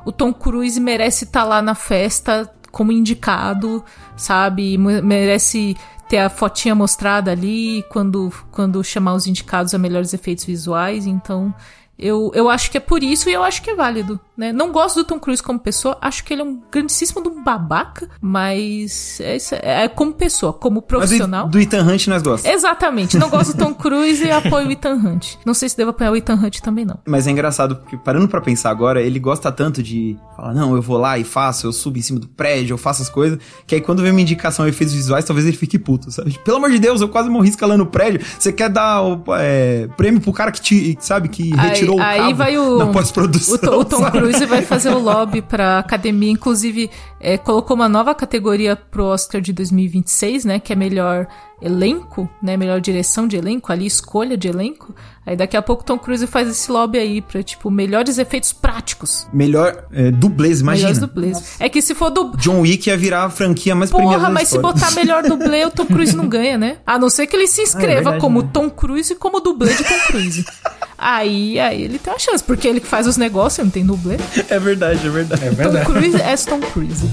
[0.07, 3.85] o Tom Cruise merece estar tá lá na festa como indicado,
[4.17, 4.77] sabe?
[4.77, 5.77] Merece
[6.09, 11.55] ter a fotinha mostrada ali quando, quando chamar os indicados a melhores efeitos visuais, então
[11.99, 14.19] eu, eu acho que é por isso e eu acho que é válido.
[14.37, 14.53] Né?
[14.53, 17.43] Não gosto do Tom Cruise como pessoa, acho que ele é um grandíssimo de um
[17.43, 21.45] babaca, mas é, é, é como pessoa, como profissional.
[21.45, 22.57] Mas do, do Ethan Hunt nós gostamos.
[22.57, 25.35] Exatamente, não gosto do Tom Cruise e apoio o Ethan Hunt.
[25.45, 26.99] Não sei se devo apoiar o Ethan Hunt também não.
[27.07, 30.83] Mas é engraçado, porque parando para pensar agora, ele gosta tanto de falar, não, eu
[30.83, 33.75] vou lá e faço, eu subo em cima do prédio, eu faço as coisas, que
[33.75, 36.39] aí quando vem uma indicação efeitos visuais, talvez ele fique puto, sabe?
[36.45, 39.89] Pelo amor de Deus, eu quase morri escalando o prédio, você quer dar o é,
[39.97, 42.87] prêmio pro cara que te, sabe, que retirou aí, o cabo aí vai o, na
[42.87, 43.75] pós-produção.
[43.75, 44.24] O, o, Tom sabe?
[44.25, 49.39] Cruise vai fazer o lobby pra academia, inclusive é, colocou uma nova categoria pro Oscar
[49.39, 51.27] de 2026, né, que é melhor
[51.61, 54.95] elenco, né, melhor direção de elenco, ali escolha de elenco.
[55.27, 59.27] Aí daqui a pouco Tom Cruise faz esse lobby aí pra, tipo, melhores efeitos práticos.
[59.33, 60.89] Melhor é, dublês, imagina.
[60.89, 61.57] Melhores dublês.
[61.61, 62.37] É que se for do...
[62.37, 65.71] John Wick ia virar a franquia mais Porra, premiada mas se botar melhor dublê, o
[65.71, 66.79] Tom Cruise não ganha, né?
[66.87, 68.51] A não ser que ele se inscreva ah, é verdade, como né?
[68.53, 70.45] Tom Cruise e como dublê de Tom Cruise.
[70.97, 74.17] aí, aí ele tem uma chance, porque ele que faz os negócios, não tem dublê.
[74.49, 75.45] É verdade, é verdade.
[75.45, 75.87] É verdade.
[75.87, 77.05] Tom Cruise é Tom Cruise.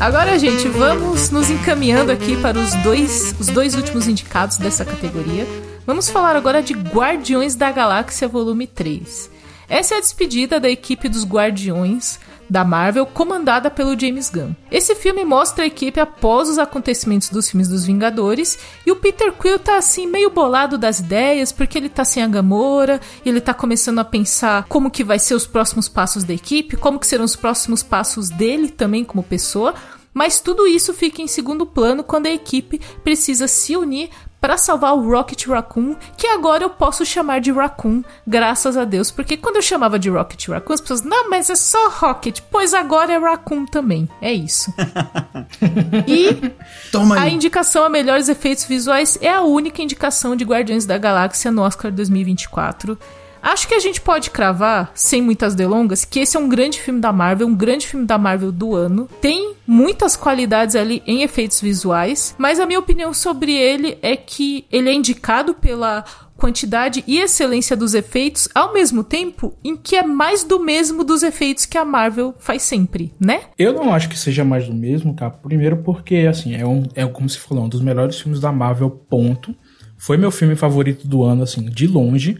[0.00, 5.44] Agora, gente, vamos nos encaminhando aqui para os dois, os dois últimos indicados dessa categoria.
[5.84, 9.30] Vamos falar agora de Guardiões da Galáxia Volume 3.
[9.68, 14.54] Essa é a despedida da equipe dos Guardiões da Marvel, comandada pelo James Gunn.
[14.70, 19.32] Esse filme mostra a equipe após os acontecimentos dos filmes dos Vingadores, e o Peter
[19.32, 23.52] Quill tá assim meio bolado das ideias, porque ele tá sem a Gamora, ele tá
[23.52, 27.24] começando a pensar como que vai ser os próximos passos da equipe, como que serão
[27.24, 29.74] os próximos passos dele também como pessoa,
[30.12, 34.94] mas tudo isso fica em segundo plano quando a equipe precisa se unir para salvar
[34.94, 39.56] o Rocket Raccoon, que agora eu posso chamar de Raccoon, graças a Deus, porque quando
[39.56, 43.18] eu chamava de Rocket Raccoon, as pessoas, não, mas é só Rocket, pois agora é
[43.18, 44.08] Raccoon também.
[44.20, 44.72] É isso.
[46.06, 46.52] e
[47.18, 51.62] a indicação a melhores efeitos visuais é a única indicação de Guardiões da Galáxia no
[51.62, 52.98] Oscar 2024.
[53.42, 57.00] Acho que a gente pode cravar, sem muitas delongas, que esse é um grande filme
[57.00, 59.08] da Marvel, um grande filme da Marvel do ano.
[59.20, 64.66] Tem muitas qualidades ali em efeitos visuais, mas a minha opinião sobre ele é que
[64.70, 66.04] ele é indicado pela
[66.38, 71.24] quantidade e excelência dos efeitos, ao mesmo tempo em que é mais do mesmo dos
[71.24, 73.42] efeitos que a Marvel faz sempre, né?
[73.58, 75.32] Eu não acho que seja mais do mesmo, cara.
[75.32, 78.88] Primeiro porque, assim, é, um, é como se falou, um dos melhores filmes da Marvel,
[78.88, 79.52] ponto.
[79.96, 82.38] Foi meu filme favorito do ano, assim, de longe.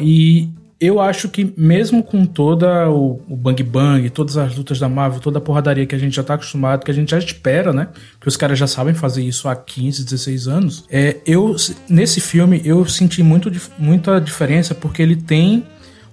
[0.00, 4.88] E eu acho que mesmo com toda o, o, bang bang, todas as lutas da
[4.88, 7.72] Marvel, toda a porradaria que a gente já tá acostumado, que a gente já espera,
[7.72, 7.88] né?
[8.20, 10.84] Que os caras já sabem fazer isso há 15, 16 anos.
[10.90, 11.56] É, eu
[11.88, 15.64] nesse filme eu senti muito, muita diferença porque ele tem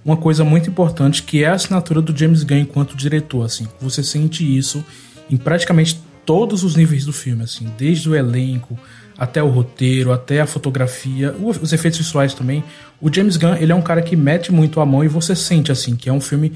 [0.04, 3.66] uma coisa muito importante que é a assinatura do James Gunn enquanto diretor, assim.
[3.80, 4.84] Você sente isso
[5.30, 8.78] em praticamente todos os níveis do filme, assim, desde o elenco,
[9.18, 12.64] até o roteiro, até a fotografia, os efeitos visuais também.
[13.00, 15.70] O James Gunn, ele é um cara que mete muito a mão e você sente
[15.70, 16.52] assim que é um filme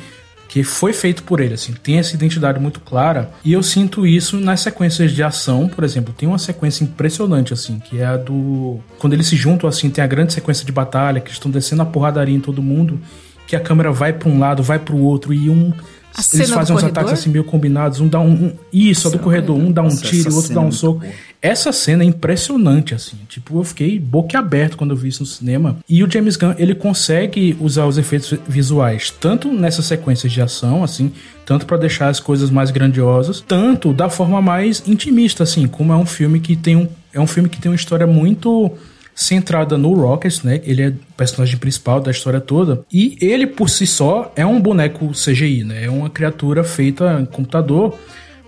[0.48, 3.30] que foi feito por ele, assim, tem essa identidade muito clara.
[3.44, 7.78] E eu sinto isso nas sequências de ação, por exemplo, tem uma sequência impressionante assim,
[7.78, 11.20] que é a do quando eles se juntam assim, tem a grande sequência de batalha
[11.20, 12.98] que estão descendo a porradaria em todo mundo,
[13.46, 15.72] que a câmera vai para um lado, vai para o outro e um
[16.18, 19.20] a eles fazem uns ataques assim meio combinados, um dá um, um isso, a do
[19.20, 21.04] corredor, um dá um tiro, o outro dá um é soco.
[21.40, 23.16] Essa cena é impressionante, assim.
[23.28, 25.76] Tipo, eu fiquei boquiaberto quando eu vi isso no cinema.
[25.88, 30.82] E o James Gunn, ele consegue usar os efeitos visuais, tanto nessas sequências de ação,
[30.82, 31.12] assim,
[31.46, 35.96] tanto para deixar as coisas mais grandiosas, tanto da forma mais intimista, assim, como é
[35.96, 36.88] um filme que tem um.
[37.14, 38.76] É um filme que tem uma história muito
[39.18, 40.60] centrada no Rocket, né?
[40.62, 42.84] Ele é o personagem principal da história toda.
[42.92, 45.86] E ele, por si só, é um boneco CGI, né?
[45.86, 47.98] É uma criatura feita em computador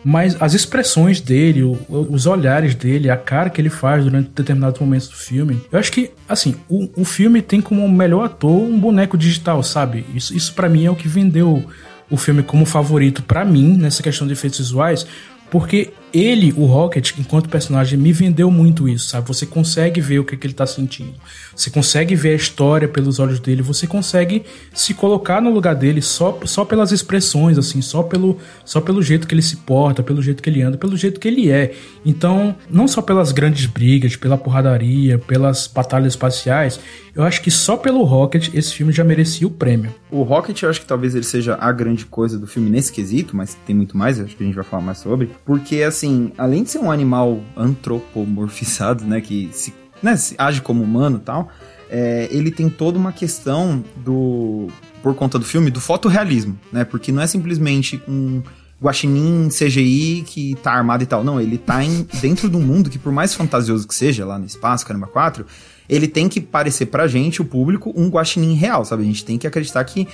[0.03, 5.09] mas as expressões dele, os olhares dele, a cara que ele faz durante determinados momentos
[5.09, 9.19] do filme, eu acho que, assim, o, o filme tem como melhor ator um boneco
[9.19, 10.07] digital, sabe?
[10.15, 11.63] Isso, isso para mim é o que vendeu
[12.09, 15.07] o filme como favorito para mim nessa questão de efeitos visuais,
[15.51, 19.29] porque ele, o Rocket, enquanto personagem, me vendeu muito isso, sabe?
[19.29, 21.15] Você consegue ver o que, que ele tá sentindo.
[21.55, 26.03] Você consegue ver a história pelos olhos dele, você consegue se colocar no lugar dele
[26.03, 30.23] só, só pelas expressões, assim, só pelo, só pelo jeito que ele se porta, pelo
[30.23, 31.75] jeito que ele anda, pelo jeito que ele é.
[32.05, 36.81] Então, não só pelas grandes brigas, pela porradaria, pelas batalhas espaciais,
[37.15, 39.93] eu acho que só pelo Rocket esse filme já merecia o prêmio.
[40.11, 43.37] O Rocket, eu acho que talvez ele seja a grande coisa do filme nesse quesito,
[43.37, 46.63] mas tem muito mais, acho que a gente vai falar mais sobre, porque, assim, além
[46.63, 51.49] de ser um animal antropomorfizado, né, que se né, age como humano e tal,
[51.91, 54.69] é, ele tem toda uma questão do.
[55.03, 56.85] Por conta do filme, do fotorrealismo, né?
[56.85, 58.41] Porque não é simplesmente um
[58.81, 61.25] guaxinim CGI que tá armado e tal.
[61.25, 64.39] Não, ele tá em, dentro de um mundo que, por mais fantasioso que seja, lá
[64.39, 65.45] no espaço, caramba 4,
[65.89, 69.03] ele tem que parecer pra gente, o público, um guaxinim real, sabe?
[69.03, 70.07] A gente tem que acreditar que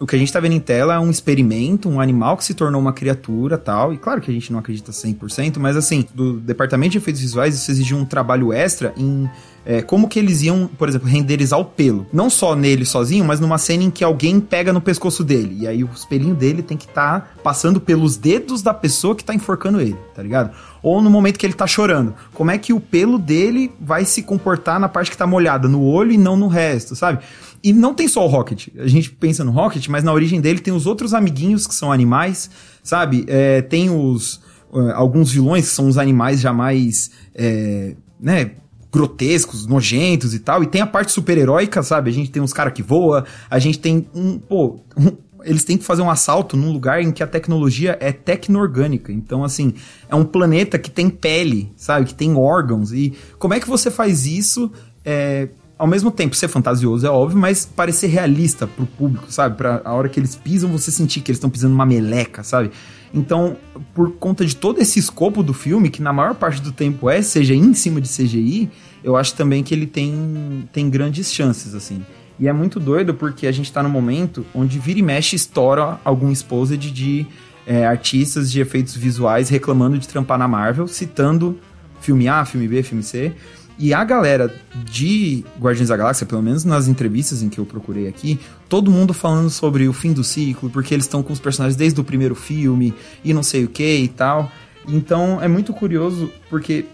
[0.00, 2.54] o que a gente tá vendo em tela é um experimento, um animal que se
[2.54, 3.92] tornou uma criatura tal.
[3.92, 7.54] E claro que a gente não acredita 100%, mas assim, do departamento de efeitos visuais,
[7.54, 9.28] isso exigiu um trabalho extra em
[9.66, 12.06] é, como que eles iam, por exemplo, renderizar o pelo.
[12.12, 15.56] Não só nele sozinho, mas numa cena em que alguém pega no pescoço dele.
[15.60, 19.24] E aí o pelinho dele tem que estar tá passando pelos dedos da pessoa que
[19.24, 20.54] tá enforcando ele, tá ligado?
[20.82, 22.14] Ou no momento que ele tá chorando.
[22.34, 25.82] Como é que o pelo dele vai se comportar na parte que tá molhada, no
[25.82, 27.20] olho e não no resto, sabe?
[27.62, 28.68] E não tem só o Rocket.
[28.78, 31.90] A gente pensa no Rocket, mas na origem dele tem os outros amiguinhos que são
[31.90, 32.50] animais,
[32.82, 33.24] sabe?
[33.26, 34.42] É, tem os.
[34.70, 37.10] Uh, alguns vilões que são os animais já mais.
[37.34, 38.50] É, né?
[38.94, 42.10] Grotescos, nojentos e tal, e tem a parte super-heróica, sabe?
[42.10, 45.10] A gente tem uns caras que voa, a gente tem um, pô, um,
[45.42, 49.12] eles têm que fazer um assalto num lugar em que a tecnologia é tecno-orgânica.
[49.12, 49.74] Então, assim,
[50.08, 52.06] é um planeta que tem pele, sabe?
[52.06, 52.92] Que tem órgãos.
[52.92, 54.70] E como é que você faz isso
[55.04, 59.56] é, ao mesmo tempo ser fantasioso, é óbvio, mas parecer realista pro público, sabe?
[59.56, 62.70] Pra a hora que eles pisam, você sentir que eles estão pisando uma meleca, sabe?
[63.14, 63.56] Então,
[63.94, 67.20] por conta de todo esse escopo do filme, que na maior parte do tempo é
[67.20, 68.68] CGI em cima de CGI,
[69.04, 72.04] eu acho também que ele tem, tem grandes chances, assim.
[72.40, 76.00] E é muito doido porque a gente tá no momento onde vira e mexe estoura
[76.04, 77.24] algum exposed de
[77.64, 81.56] é, artistas de efeitos visuais reclamando de trampar na Marvel, citando
[82.00, 83.32] filme A, filme B, filme C.
[83.78, 84.54] E a galera
[84.84, 89.12] de Guardiões da Galáxia, pelo menos nas entrevistas em que eu procurei aqui, todo mundo
[89.12, 92.34] falando sobre o fim do ciclo, porque eles estão com os personagens desde o primeiro
[92.34, 92.94] filme
[93.24, 94.50] e não sei o que e tal.
[94.86, 96.84] Então é muito curioso, porque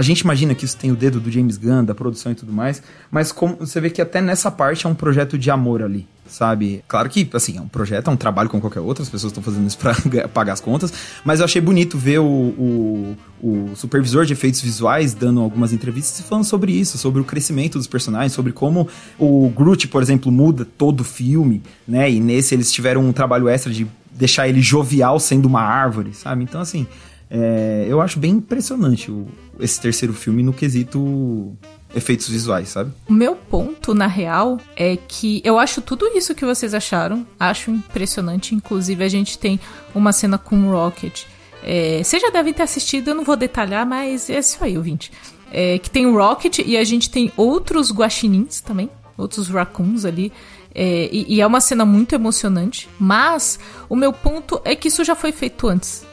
[0.00, 2.50] a gente imagina que isso tem o dedo do James Gunn, da produção e tudo
[2.50, 6.08] mais, mas como você vê que até nessa parte é um projeto de amor ali
[6.26, 6.84] sabe?
[6.86, 9.42] Claro que, assim, é um projeto, é um trabalho como qualquer outro, as pessoas estão
[9.42, 9.96] fazendo isso pra
[10.32, 10.92] pagar as contas,
[11.24, 16.20] mas eu achei bonito ver o, o, o, supervisor de efeitos visuais dando algumas entrevistas
[16.20, 18.88] e falando sobre isso, sobre o crescimento dos personagens, sobre como
[19.18, 22.08] o Groot, por exemplo, muda todo o filme, né?
[22.08, 26.44] E nesse eles tiveram um trabalho extra de deixar ele jovial sendo uma árvore, sabe?
[26.44, 26.86] Então, assim,
[27.30, 29.28] é, eu acho bem impressionante o,
[29.60, 31.56] esse terceiro filme no quesito
[31.94, 32.92] efeitos visuais, sabe?
[33.08, 37.70] O meu ponto, na real, é que eu acho tudo isso que vocês acharam, acho
[37.70, 38.54] impressionante.
[38.54, 39.60] Inclusive, a gente tem
[39.94, 41.24] uma cena com o Rocket.
[41.62, 45.12] É, vocês já devem ter assistido, eu não vou detalhar, mas é isso aí, ouvinte.
[45.52, 50.32] É, que tem o Rocket e a gente tem outros guaxinins também, outros raccoons ali.
[50.72, 52.88] É, e, e é uma cena muito emocionante.
[52.98, 53.58] Mas
[53.88, 56.06] o meu ponto é que isso já foi feito antes.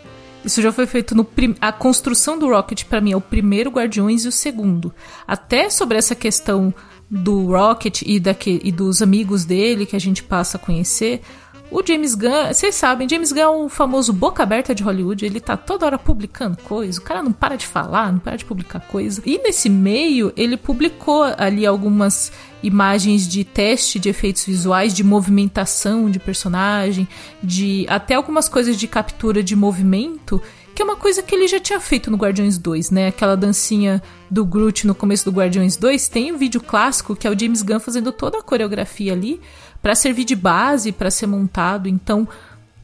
[0.48, 1.56] Isso já foi feito no prim...
[1.60, 4.94] a construção do Rocket para mim é o primeiro Guardiões e o segundo.
[5.28, 6.74] Até sobre essa questão
[7.12, 8.62] do Rocket e, daque...
[8.64, 11.22] e dos amigos dele que a gente passa a conhecer,
[11.70, 15.40] o James Gunn, vocês sabem, James Gunn é o famoso boca aberta de Hollywood, ele
[15.40, 18.80] tá toda hora publicando coisa, o cara não para de falar, não para de publicar
[18.80, 19.22] coisa.
[19.26, 22.32] E nesse meio, ele publicou ali algumas
[22.64, 27.08] imagens de teste de efeitos visuais, de movimentação de personagem,
[27.44, 30.42] de até algumas coisas de captura de movimento,
[30.78, 33.08] que é uma coisa que ele já tinha feito no Guardiões 2, né?
[33.08, 34.00] Aquela dancinha
[34.30, 37.64] do Groot no começo do Guardiões 2, tem um vídeo clássico que é o James
[37.64, 39.42] Gunn fazendo toda a coreografia ali
[39.82, 41.90] para servir de base para ser montado.
[41.90, 42.28] Então,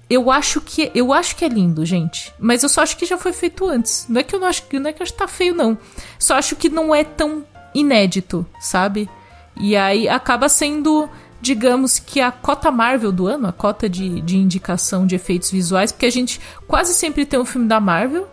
[0.09, 2.33] eu acho que eu acho que é lindo, gente.
[2.39, 4.07] Mas eu só acho que já foi feito antes.
[4.09, 5.77] Não é que eu não acho que não é que acho que tá feio não.
[6.17, 9.07] Só acho que não é tão inédito, sabe?
[9.55, 11.07] E aí acaba sendo,
[11.43, 15.91] digamos que a cota Marvel do ano, a cota de, de indicação de efeitos visuais,
[15.91, 18.29] porque a gente quase sempre tem um filme da Marvel.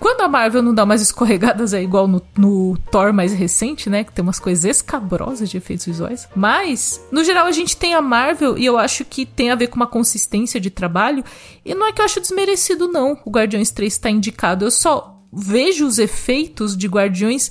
[0.00, 4.02] Quando a Marvel não dá umas escorregadas é igual no, no Thor mais recente, né?
[4.02, 6.26] Que tem umas coisas escabrosas de efeitos visuais.
[6.34, 9.66] Mas, no geral, a gente tem a Marvel e eu acho que tem a ver
[9.66, 11.22] com uma consistência de trabalho.
[11.64, 13.18] E não é que eu acho desmerecido, não.
[13.26, 14.64] O Guardiões 3 está indicado.
[14.64, 17.50] Eu só vejo os efeitos de Guardiões,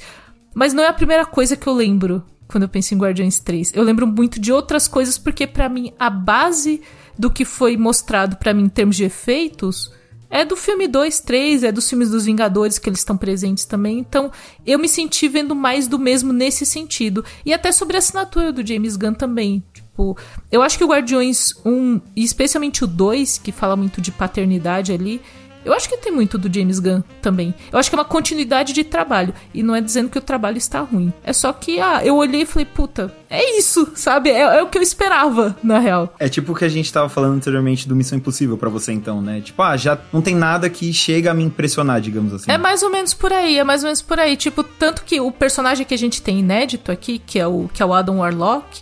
[0.55, 3.73] mas não é a primeira coisa que eu lembro quando eu penso em Guardiões 3.
[3.73, 6.81] Eu lembro muito de outras coisas porque para mim a base
[7.17, 9.91] do que foi mostrado para mim em termos de efeitos
[10.33, 13.99] é do filme 2, 3, é dos filmes dos Vingadores que eles estão presentes também.
[13.99, 14.31] Então,
[14.65, 17.23] eu me senti vendo mais do mesmo nesse sentido.
[17.45, 19.63] E até sobre a assinatura do James Gunn também.
[19.71, 20.17] Tipo,
[20.51, 24.91] eu acho que o Guardiões 1, e especialmente o 2, que fala muito de paternidade
[24.91, 25.21] ali,
[25.65, 27.53] eu acho que tem muito do James Gunn também.
[27.71, 29.33] Eu acho que é uma continuidade de trabalho.
[29.53, 31.13] E não é dizendo que o trabalho está ruim.
[31.23, 34.29] É só que, ah, eu olhei e falei, puta, é isso, sabe?
[34.29, 36.13] É, é o que eu esperava, na real.
[36.19, 39.21] É tipo o que a gente tava falando anteriormente do Missão Impossível para você, então,
[39.21, 39.41] né?
[39.41, 42.51] Tipo, ah, já não tem nada que chega a me impressionar, digamos assim.
[42.51, 44.35] É mais ou menos por aí, é mais ou menos por aí.
[44.35, 47.81] Tipo, tanto que o personagem que a gente tem inédito aqui, que é o, que
[47.81, 48.81] é o Adam Warlock,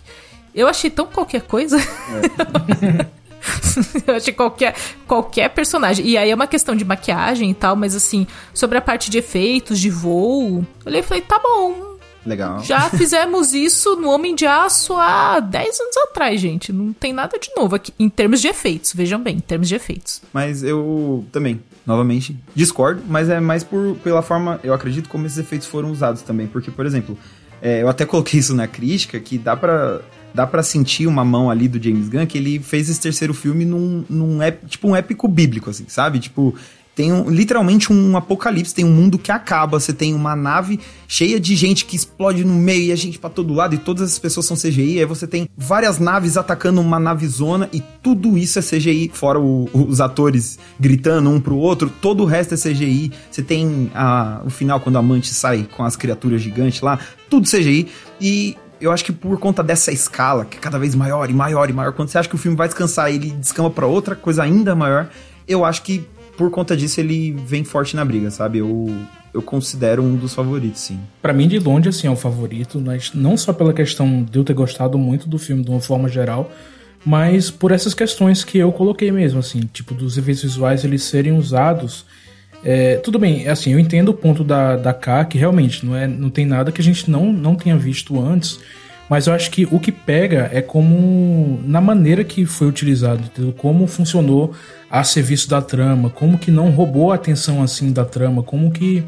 [0.54, 1.78] eu achei tão qualquer coisa.
[1.78, 3.06] É.
[4.06, 4.74] eu achei qualquer,
[5.06, 6.06] qualquer personagem.
[6.06, 9.18] E aí é uma questão de maquiagem e tal, mas assim, sobre a parte de
[9.18, 11.92] efeitos, de voo, eu olhei e falei, tá bom,
[12.24, 12.62] Legal.
[12.62, 16.72] Já fizemos isso no Homem de Aço há 10 anos atrás, gente.
[16.72, 17.92] Não tem nada de novo aqui.
[17.98, 20.22] Em termos de efeitos, vejam bem, em termos de efeitos.
[20.32, 25.38] Mas eu também, novamente, discordo, mas é mais por, pela forma, eu acredito, como esses
[25.38, 26.46] efeitos foram usados também.
[26.46, 27.18] Porque, por exemplo,
[27.60, 30.00] é, eu até coloquei isso na crítica, que dá pra
[30.34, 33.64] dá para sentir uma mão ali do James Gunn que ele fez esse terceiro filme
[33.64, 36.18] num, num tipo um épico bíblico, assim, sabe?
[36.18, 36.54] Tipo,
[36.94, 40.78] tem um, literalmente um apocalipse, tem um mundo que acaba, você tem uma nave
[41.08, 44.02] cheia de gente que explode no meio e a gente para todo lado e todas
[44.02, 48.36] as pessoas são CGI, aí você tem várias naves atacando uma nave zona e tudo
[48.36, 52.56] isso é CGI, fora o, os atores gritando um pro outro, todo o resto é
[52.58, 53.10] CGI.
[53.30, 56.98] Você tem a, o final quando a Mantis sai com as criaturas gigantes lá,
[57.30, 57.88] tudo CGI
[58.20, 61.70] e eu acho que por conta dessa escala, que é cada vez maior e maior
[61.70, 64.42] e maior, quando você acha que o filme vai descansar ele descamba para outra coisa
[64.42, 65.08] ainda maior,
[65.46, 66.04] eu acho que
[66.36, 68.58] por conta disso ele vem forte na briga, sabe?
[68.58, 68.92] Eu,
[69.32, 70.98] eu considero um dos favoritos, sim.
[71.20, 74.44] Para mim, de longe, assim, é o favorito, mas não só pela questão de eu
[74.44, 76.50] ter gostado muito do filme de uma forma geral,
[77.04, 81.32] mas por essas questões que eu coloquei mesmo, assim, tipo, dos efeitos visuais eles serem
[81.32, 82.04] usados.
[82.64, 86.06] É, tudo bem, assim, eu entendo o ponto da, da K, que realmente não, é,
[86.06, 88.60] não tem nada que a gente não, não tenha visto antes,
[89.08, 93.52] mas eu acho que o que pega é como na maneira que foi utilizado, entendeu?
[93.52, 94.54] como funcionou
[94.88, 99.02] a serviço da trama, como que não roubou a atenção assim da trama, como que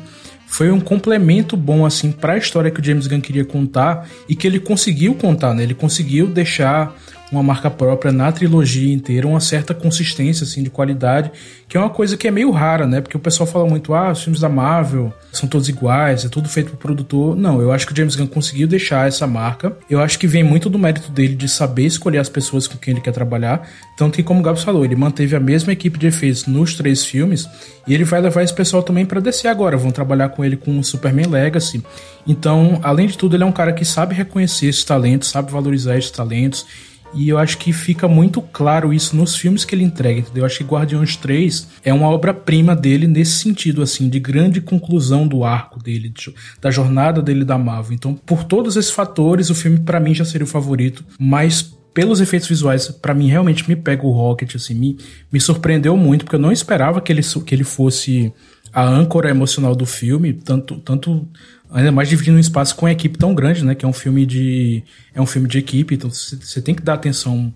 [0.46, 4.36] foi um complemento bom assim para a história que o James Gunn queria contar e
[4.36, 5.62] que ele conseguiu contar, né?
[5.62, 6.94] Ele conseguiu deixar
[7.32, 11.30] uma marca própria na trilogia inteira, uma certa consistência assim de qualidade,
[11.68, 13.00] que é uma coisa que é meio rara, né?
[13.00, 16.48] Porque o pessoal fala muito, ah, os filmes da Marvel são todos iguais, é tudo
[16.48, 17.34] feito por produtor.
[17.36, 19.76] Não, eu acho que o James Gunn conseguiu deixar essa marca.
[19.88, 22.92] Eu acho que vem muito do mérito dele de saber escolher as pessoas com quem
[22.92, 23.68] ele quer trabalhar.
[23.96, 27.04] Tanto que, como o Gabs falou, ele manteve a mesma equipe de efeitos nos três
[27.04, 27.48] filmes
[27.86, 29.76] e ele vai levar esse pessoal também para descer agora.
[29.76, 31.82] Vão trabalhar com ele com o Superman Legacy.
[32.26, 35.96] Então, além de tudo, ele é um cara que sabe reconhecer esses talentos, sabe valorizar
[35.96, 36.66] esses talentos
[37.14, 40.42] e eu acho que fica muito claro isso nos filmes que ele entrega, entendeu?
[40.42, 45.26] Eu acho que Guardiões 3 é uma obra-prima dele nesse sentido, assim, de grande conclusão
[45.26, 47.94] do arco dele, de, da jornada dele da Marvel.
[47.94, 52.20] Então, por todos esses fatores, o filme para mim já seria o favorito, mas pelos
[52.20, 54.98] efeitos visuais, para mim realmente me pega o Rocket, assim, me,
[55.32, 58.32] me surpreendeu muito, porque eu não esperava que ele, que ele fosse
[58.72, 61.28] a âncora emocional do filme, tanto, tanto
[61.70, 63.74] ainda mais dividindo um espaço com uma equipe tão grande, né?
[63.74, 64.82] Que é um filme de
[65.14, 67.52] é um filme de equipe, então você tem que dar atenção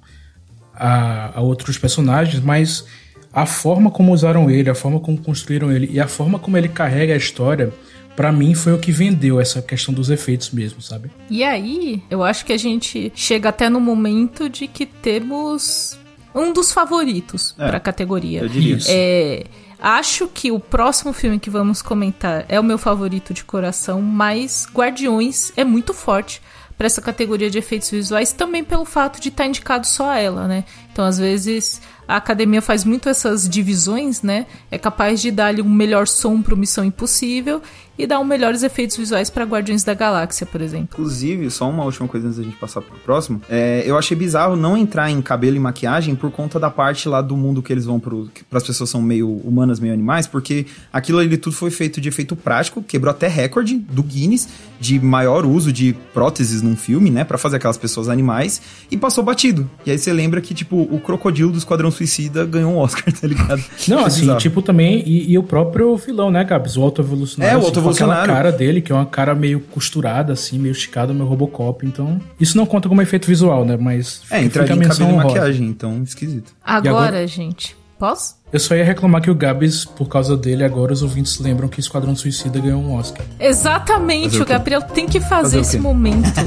[0.75, 2.85] a, a, outros personagens, mas
[3.33, 6.69] a forma como usaram ele, a forma como construíram ele e a forma como ele
[6.69, 7.73] carrega a história,
[8.17, 11.11] para mim foi o que vendeu essa questão dos efeitos mesmo, sabe?
[11.31, 15.99] E aí, eu acho que a gente chega até no momento de que temos
[16.35, 18.41] um dos favoritos é, para a categoria.
[18.41, 18.79] Eu diria.
[18.89, 19.45] É,
[19.81, 24.67] Acho que o próximo filme que vamos comentar é o meu favorito de coração, mas
[24.73, 26.43] Guardiões é muito forte
[26.77, 30.19] para essa categoria de efeitos visuais, também pelo fato de estar tá indicado só a
[30.19, 30.65] ela, né?
[30.93, 34.47] Então, às vezes, a academia faz muito essas divisões, né?
[34.71, 37.61] É capaz de dar-lhe um melhor som para Missão Impossível
[37.99, 40.89] e dar um melhores efeitos visuais para Guardiões da Galáxia, por exemplo.
[40.93, 44.57] Inclusive, só uma última coisa antes da gente passar pro próximo, é, eu achei bizarro
[44.57, 47.85] não entrar em cabelo e maquiagem por conta da parte lá do mundo que eles
[47.85, 51.71] vão pro, para as pessoas são meio humanas, meio animais, porque aquilo ali tudo foi
[51.71, 54.49] feito de efeito prático, quebrou até recorde do Guinness
[54.81, 59.25] de maior uso de próteses num filme, né, para fazer aquelas pessoas animais e passou
[59.25, 59.69] batido.
[59.85, 63.27] E aí você lembra que tipo o crocodilo do Esquadrão Suicida ganhou um Oscar, tá
[63.27, 63.63] ligado?
[63.89, 66.77] Não, assim, tipo também e, e, o próprio vilão, né, Gabs?
[66.77, 67.59] O auto evolucionário.
[67.59, 70.73] É, o auto com aquela cara dele, que é uma cara meio costurada, assim, meio
[70.73, 71.87] esticada, meio Robocop.
[71.87, 73.77] Então, isso não conta como efeito visual, né?
[73.77, 74.23] Mas.
[74.31, 76.53] É, entraria em cabelo e maquiagem, então, esquisito.
[76.65, 78.37] Agora, agora, gente, posso?
[78.53, 81.81] Eu só ia reclamar que o Gabs, por causa dele, agora os ouvintes lembram que
[81.81, 83.25] Esquadrão Suicida ganhou um Oscar.
[83.39, 86.33] Exatamente, o, o Gabriel tem que fazer, fazer esse momento.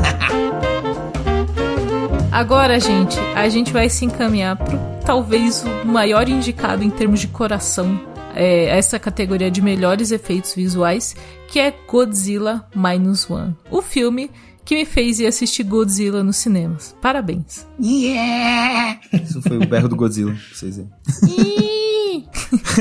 [2.31, 7.27] Agora, gente, a gente vai se encaminhar pro talvez o maior indicado em termos de
[7.27, 7.99] coração
[8.35, 11.15] é, essa categoria de melhores efeitos visuais,
[11.47, 13.55] que é Godzilla Minus One.
[13.69, 14.29] O filme
[14.63, 16.95] que me fez ir assistir Godzilla nos cinemas.
[17.01, 17.67] Parabéns.
[17.81, 18.99] Yeah!
[19.13, 20.91] Isso foi o berro do Godzilla, pra vocês verem.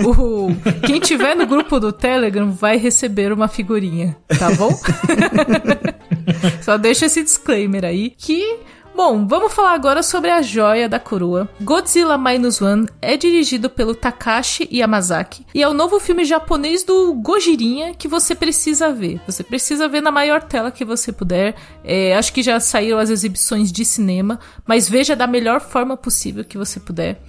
[0.05, 0.49] o,
[0.87, 4.71] quem tiver no grupo do Telegram vai receber uma figurinha, tá bom?
[6.63, 8.61] Só deixa esse disclaimer aí que
[8.95, 11.49] Bom, vamos falar agora sobre a joia da coroa.
[11.61, 17.15] Godzilla Minus One é dirigido pelo Takashi Yamazaki e é o novo filme japonês do
[17.15, 19.21] Gojirinha que você precisa ver.
[19.27, 21.55] Você precisa ver na maior tela que você puder.
[21.83, 26.45] É, acho que já saíram as exibições de cinema, mas veja da melhor forma possível
[26.45, 27.23] que você puder.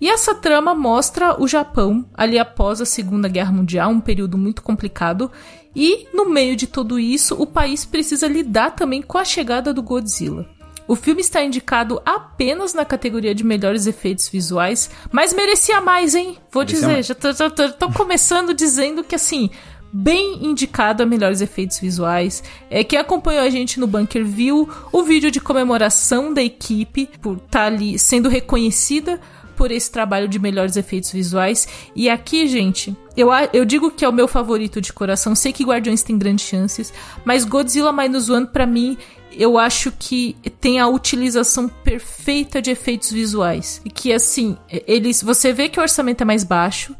[0.00, 4.60] E essa trama mostra o Japão ali após a Segunda Guerra Mundial, um período muito
[4.60, 5.30] complicado,
[5.74, 9.82] E, no meio de tudo isso, o país precisa lidar também com a chegada do
[9.82, 10.46] Godzilla.
[10.86, 16.38] O filme está indicado apenas na categoria de melhores efeitos visuais, mas merecia mais, hein?
[16.50, 17.06] Vou merecia dizer, mais.
[17.06, 19.50] já tô, já tô, tô começando dizendo que assim,
[19.92, 22.42] bem indicado a melhores efeitos visuais.
[22.70, 27.36] É, quem acompanhou a gente no Bunker viu o vídeo de comemoração da equipe por
[27.36, 29.20] estar tá ali sendo reconhecida
[29.54, 31.68] por esse trabalho de melhores efeitos visuais.
[31.94, 35.34] E aqui, gente, eu, eu digo que é o meu favorito de coração.
[35.34, 36.92] Sei que Guardiões tem grandes chances,
[37.24, 38.96] mas Godzilla Minus One, para mim,
[39.36, 43.80] eu acho que tem a utilização perfeita de efeitos visuais.
[43.84, 45.22] E que, assim, eles.
[45.22, 46.94] Você vê que o orçamento é mais baixo.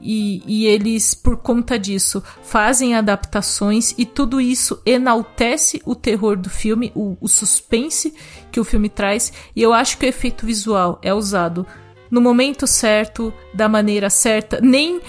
[0.00, 6.48] E, e, eles, por conta disso, fazem adaptações e tudo isso enaltece o terror do
[6.48, 8.14] filme, o, o suspense
[8.52, 9.32] que o filme traz.
[9.56, 11.66] E eu acho que o efeito visual é usado
[12.10, 14.60] no momento certo, da maneira certa.
[14.60, 15.00] Nem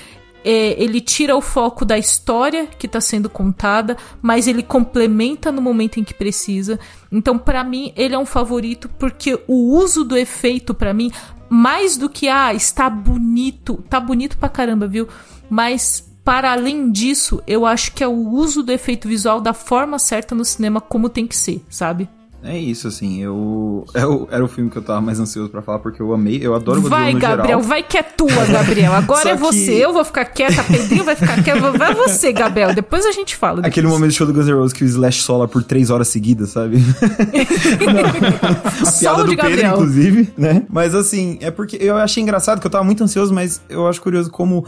[0.44, 5.62] é, ele tira o foco da história que está sendo contada, mas ele complementa no
[5.62, 6.80] momento em que precisa.
[7.12, 11.12] Então, para mim, ele é um favorito porque o uso do efeito, para mim,
[11.50, 15.08] mais do que ah, está bonito, tá bonito pra caramba, viu?
[15.50, 19.98] Mas para além disso, eu acho que é o uso do efeito visual da forma
[19.98, 22.08] certa no cinema como tem que ser, sabe?
[22.44, 23.86] É isso, assim, eu...
[23.94, 24.00] É
[24.34, 26.82] era o filme que eu tava mais ansioso para falar, porque eu amei, eu adoro
[26.82, 27.62] Godzilla Vai, Gabriel, geral.
[27.62, 28.94] vai que é tua, Gabriel.
[28.94, 33.06] Agora é você, eu vou ficar quieta, Pedrinho vai ficar quieto, vai você, Gabriel, depois
[33.06, 33.66] a gente fala.
[33.66, 36.08] Aquele momento do show do Guns N' Roses que o Slash sola por três horas
[36.08, 36.78] seguidas, sabe?
[38.86, 40.64] a piada do Pedro, inclusive, né?
[40.70, 44.02] Mas assim, é porque eu achei engraçado, que eu tava muito ansioso, mas eu acho
[44.02, 44.66] curioso como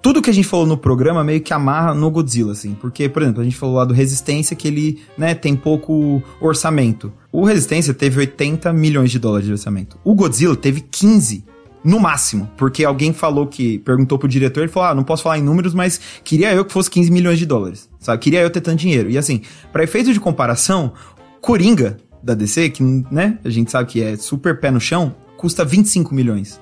[0.00, 2.74] tudo que a gente falou no programa meio que amarra no Godzilla, assim.
[2.74, 7.12] Porque, por exemplo, a gente falou lá do Resistência, que ele, né, tem pouco orçamento.
[7.32, 9.98] O Resistência teve 80 milhões de dólares de orçamento.
[10.04, 11.44] O Godzilla teve 15
[11.84, 15.38] no máximo, porque alguém falou que perguntou pro diretor, ele falou: "Ah, não posso falar
[15.38, 17.88] em números, mas queria eu que fosse 15 milhões de dólares".
[17.98, 18.22] Sabe?
[18.22, 19.10] Queria eu ter tanto dinheiro.
[19.10, 19.42] E assim,
[19.72, 20.92] para efeito de comparação,
[21.40, 25.64] Coringa da DC, que, né, a gente sabe que é super pé no chão, custa
[25.64, 26.60] 25 milhões.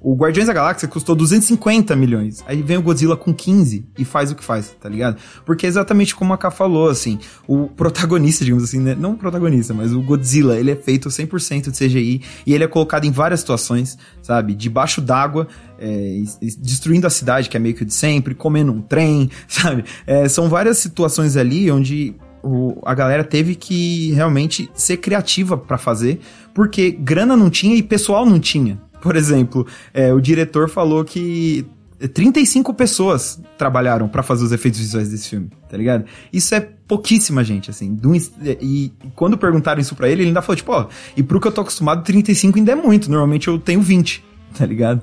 [0.00, 2.44] O Guardiões da Galáxia custou 250 milhões.
[2.46, 5.16] Aí vem o Godzilla com 15 e faz o que faz, tá ligado?
[5.44, 7.18] Porque é exatamente como a K falou, assim,
[7.48, 8.94] o protagonista, digamos assim, né?
[8.98, 12.68] não o protagonista, mas o Godzilla, ele é feito 100% de CGI e ele é
[12.68, 14.54] colocado em várias situações, sabe?
[14.54, 15.48] Debaixo d'água,
[15.80, 16.22] é,
[16.60, 19.84] destruindo a cidade, que é meio que de sempre, comendo um trem, sabe?
[20.06, 25.76] É, são várias situações ali onde o, a galera teve que realmente ser criativa para
[25.76, 26.20] fazer,
[26.54, 31.66] porque grana não tinha e pessoal não tinha, por exemplo, é, o diretor falou que
[32.06, 36.04] 35 pessoas trabalharam para fazer os efeitos visuais desse filme, tá ligado?
[36.32, 37.98] Isso é pouquíssima gente, assim.
[38.60, 40.86] E, quando perguntaram isso para ele, ele ainda falou, tipo, ó,
[41.16, 43.10] e pro que eu tô acostumado, 35 ainda é muito.
[43.10, 44.24] Normalmente eu tenho 20,
[44.56, 45.02] tá ligado?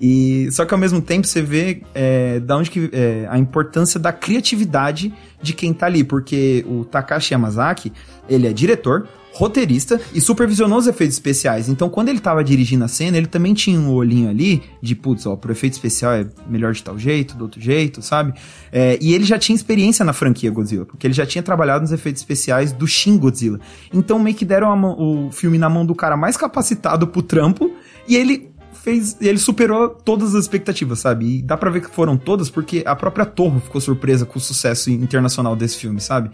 [0.00, 3.98] E só que ao mesmo tempo você vê é, da onde que é, a importância
[3.98, 7.92] da criatividade de quem tá ali, porque o Takashi Yamazaki,
[8.28, 11.68] ele é diretor, roteirista e supervisionou os efeitos especiais.
[11.68, 15.26] Então, quando ele tava dirigindo a cena, ele também tinha um olhinho ali de, putz,
[15.26, 18.32] ó, pro efeito especial é melhor de tal jeito, do outro jeito, sabe?
[18.72, 21.92] É, e ele já tinha experiência na franquia Godzilla, porque ele já tinha trabalhado nos
[21.92, 23.60] efeitos especiais do Shin Godzilla.
[23.92, 27.70] Então, meio que deram mão, o filme na mão do cara mais capacitado pro trampo
[28.08, 28.55] e ele
[28.86, 29.16] fez.
[29.20, 31.38] Ele superou todas as expectativas, sabe?
[31.38, 34.40] E dá pra ver que foram todas, porque a própria Torre ficou surpresa com o
[34.40, 36.30] sucesso internacional desse filme, sabe?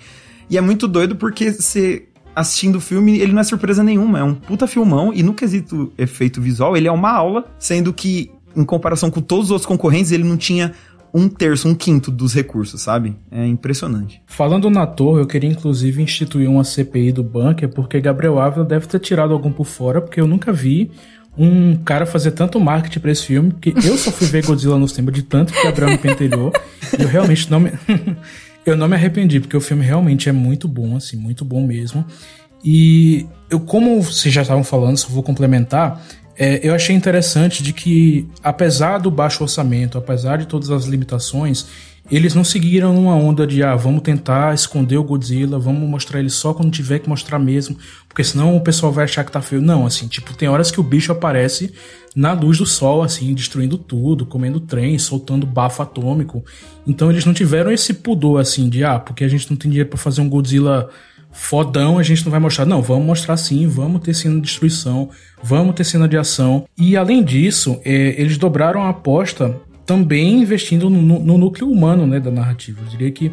[0.51, 4.19] E é muito doido porque você assistindo o filme, ele não é surpresa nenhuma.
[4.19, 8.31] É um puta filmão e no quesito efeito visual, ele é uma aula, sendo que,
[8.55, 10.73] em comparação com todos os outros concorrentes, ele não tinha
[11.15, 13.15] um terço, um quinto dos recursos, sabe?
[13.31, 14.23] É impressionante.
[14.27, 18.87] Falando na torre, eu queria inclusive instituir uma CPI do bunker, porque Gabriel Ávila deve
[18.87, 20.91] ter tirado algum por fora, porque eu nunca vi
[21.37, 24.87] um cara fazer tanto marketing para esse filme, porque eu só fui ver Godzilla no
[24.87, 25.99] cinema de tanto que Gabriel me
[26.99, 27.73] e eu realmente não me...
[28.65, 32.07] Eu não me arrependi, porque o filme realmente é muito bom, assim, muito bom mesmo.
[32.65, 36.01] E eu, como vocês já estavam falando, só vou complementar,
[36.39, 41.67] é, eu achei interessante de que, apesar do baixo orçamento, apesar de todas as limitações,
[42.11, 46.31] eles não seguiram uma onda de, ah, vamos tentar esconder o Godzilla, vamos mostrar ele
[46.31, 47.77] só quando tiver que mostrar mesmo,
[48.09, 49.63] porque senão o pessoal vai achar que tá feio.
[49.63, 51.73] Não, assim, tipo, tem horas que o bicho aparece
[52.15, 56.45] na luz do sol, assim, destruindo tudo, comendo trem, soltando bafo atômico.
[56.87, 59.89] Então eles não tiveram esse pudor, assim, de, ah, porque a gente não tem dinheiro
[59.89, 60.91] para fazer um Godzilla
[61.33, 62.67] fodão, a gente não vai mostrar.
[62.67, 65.09] Não, vamos mostrar sim, vamos ter cena de destruição,
[65.43, 66.67] vamos ter cena de ação.
[66.77, 69.59] E além disso, é, eles dobraram a aposta
[69.93, 72.81] também investindo no, no, núcleo humano né, da narrativa.
[72.81, 73.31] Eu diria que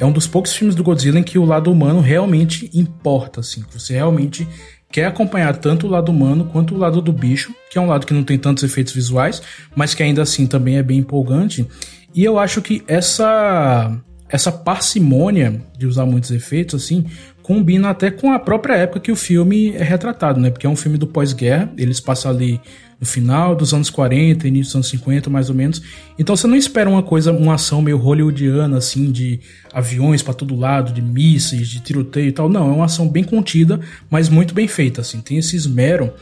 [0.00, 3.62] é um dos poucos filmes do Godzilla em que o lado humano realmente importa, assim,
[3.70, 4.48] você realmente
[4.90, 8.06] quer acompanhar tanto o lado humano quanto o lado do bicho, que é um lado
[8.06, 9.42] que não tem tantos efeitos visuais,
[9.76, 11.68] mas que ainda assim também é bem empolgante.
[12.14, 13.94] E eu acho que essa
[14.28, 17.04] essa parcimônia de usar muitos efeitos, assim,
[17.42, 20.50] combina até com a própria época que o filme é retratado, né?
[20.50, 22.60] Porque é um filme do pós-guerra, eles passam ali
[23.00, 25.80] no final dos anos 40, início dos anos 50, mais ou menos.
[26.18, 29.40] Então você não espera uma coisa, uma ação meio hollywoodiana, assim, de
[29.72, 32.48] aviões para todo lado, de mísseis, de tiroteio e tal.
[32.48, 35.20] Não, é uma ação bem contida, mas muito bem feita, assim.
[35.20, 36.12] Tem esse esmero.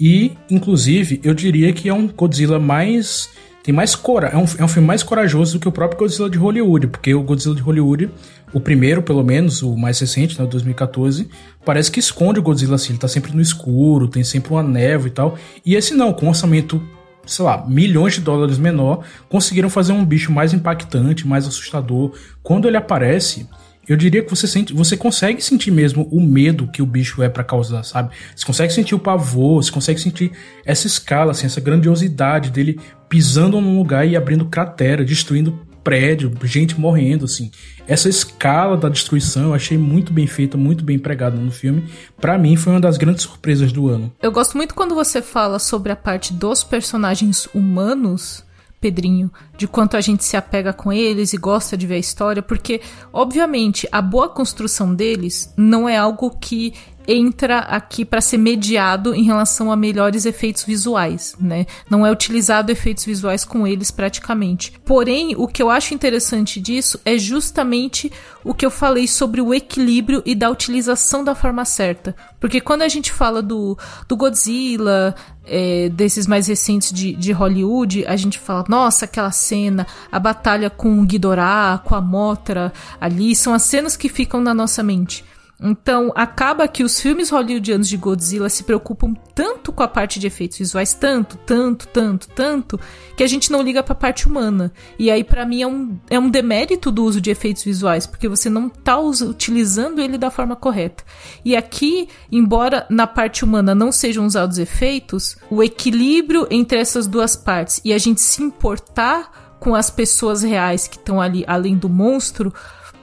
[0.00, 3.28] E, inclusive, eu diria que é um Godzilla mais
[3.62, 6.28] tem mais cora é um, é um filme mais corajoso do que o próprio Godzilla
[6.28, 8.10] de Hollywood, porque o Godzilla de Hollywood,
[8.52, 11.28] o primeiro pelo menos, o mais recente, né, 2014,
[11.64, 15.06] parece que esconde o Godzilla assim, ele tá sempre no escuro, tem sempre uma névoa
[15.06, 15.38] e tal.
[15.64, 16.82] E esse não, com um orçamento,
[17.24, 22.12] sei lá, milhões de dólares menor, conseguiram fazer um bicho mais impactante, mais assustador.
[22.42, 23.48] Quando ele aparece,
[23.88, 27.28] eu diria que você sente, você consegue sentir mesmo o medo que o bicho é
[27.28, 28.14] para causar, sabe?
[28.34, 30.32] Você consegue sentir o pavor, você consegue sentir
[30.64, 32.78] essa escala, assim, essa grandiosidade dele
[33.12, 35.52] pisando num lugar e abrindo cratera, destruindo
[35.84, 37.50] prédio, gente morrendo, assim.
[37.86, 41.84] Essa escala da destruição eu achei muito bem feita, muito bem empregada no filme.
[42.18, 44.10] Para mim foi uma das grandes surpresas do ano.
[44.22, 48.46] Eu gosto muito quando você fala sobre a parte dos personagens humanos
[48.82, 52.42] Pedrinho, de quanto a gente se apega com eles e gosta de ver a história,
[52.42, 52.80] porque,
[53.12, 56.74] obviamente, a boa construção deles não é algo que
[57.06, 61.66] entra aqui para ser mediado em relação a melhores efeitos visuais, né?
[61.88, 64.72] Não é utilizado efeitos visuais com eles praticamente.
[64.84, 68.10] Porém, o que eu acho interessante disso é justamente
[68.44, 72.14] o que eu falei sobre o equilíbrio e da utilização da forma certa.
[72.40, 73.78] Porque quando a gente fala do,
[74.08, 79.86] do Godzilla, é, desses mais recentes de, de Hollywood, a gente fala, nossa, aquela cena,
[80.10, 84.54] a batalha com o Ghidorah, com a Mothra ali, são as cenas que ficam na
[84.54, 85.24] nossa mente.
[85.62, 90.26] Então, acaba que os filmes hollywoodianos de Godzilla se preocupam tanto com a parte de
[90.26, 92.80] efeitos visuais, tanto, tanto, tanto, tanto,
[93.16, 94.72] que a gente não liga para a parte humana.
[94.98, 98.28] E aí, para mim, é um, é um demérito do uso de efeitos visuais, porque
[98.28, 101.04] você não tá utilizando ele da forma correta.
[101.44, 107.36] E aqui, embora na parte humana não sejam usados efeitos, o equilíbrio entre essas duas
[107.36, 111.88] partes e a gente se importar com as pessoas reais que estão ali além do
[111.88, 112.52] monstro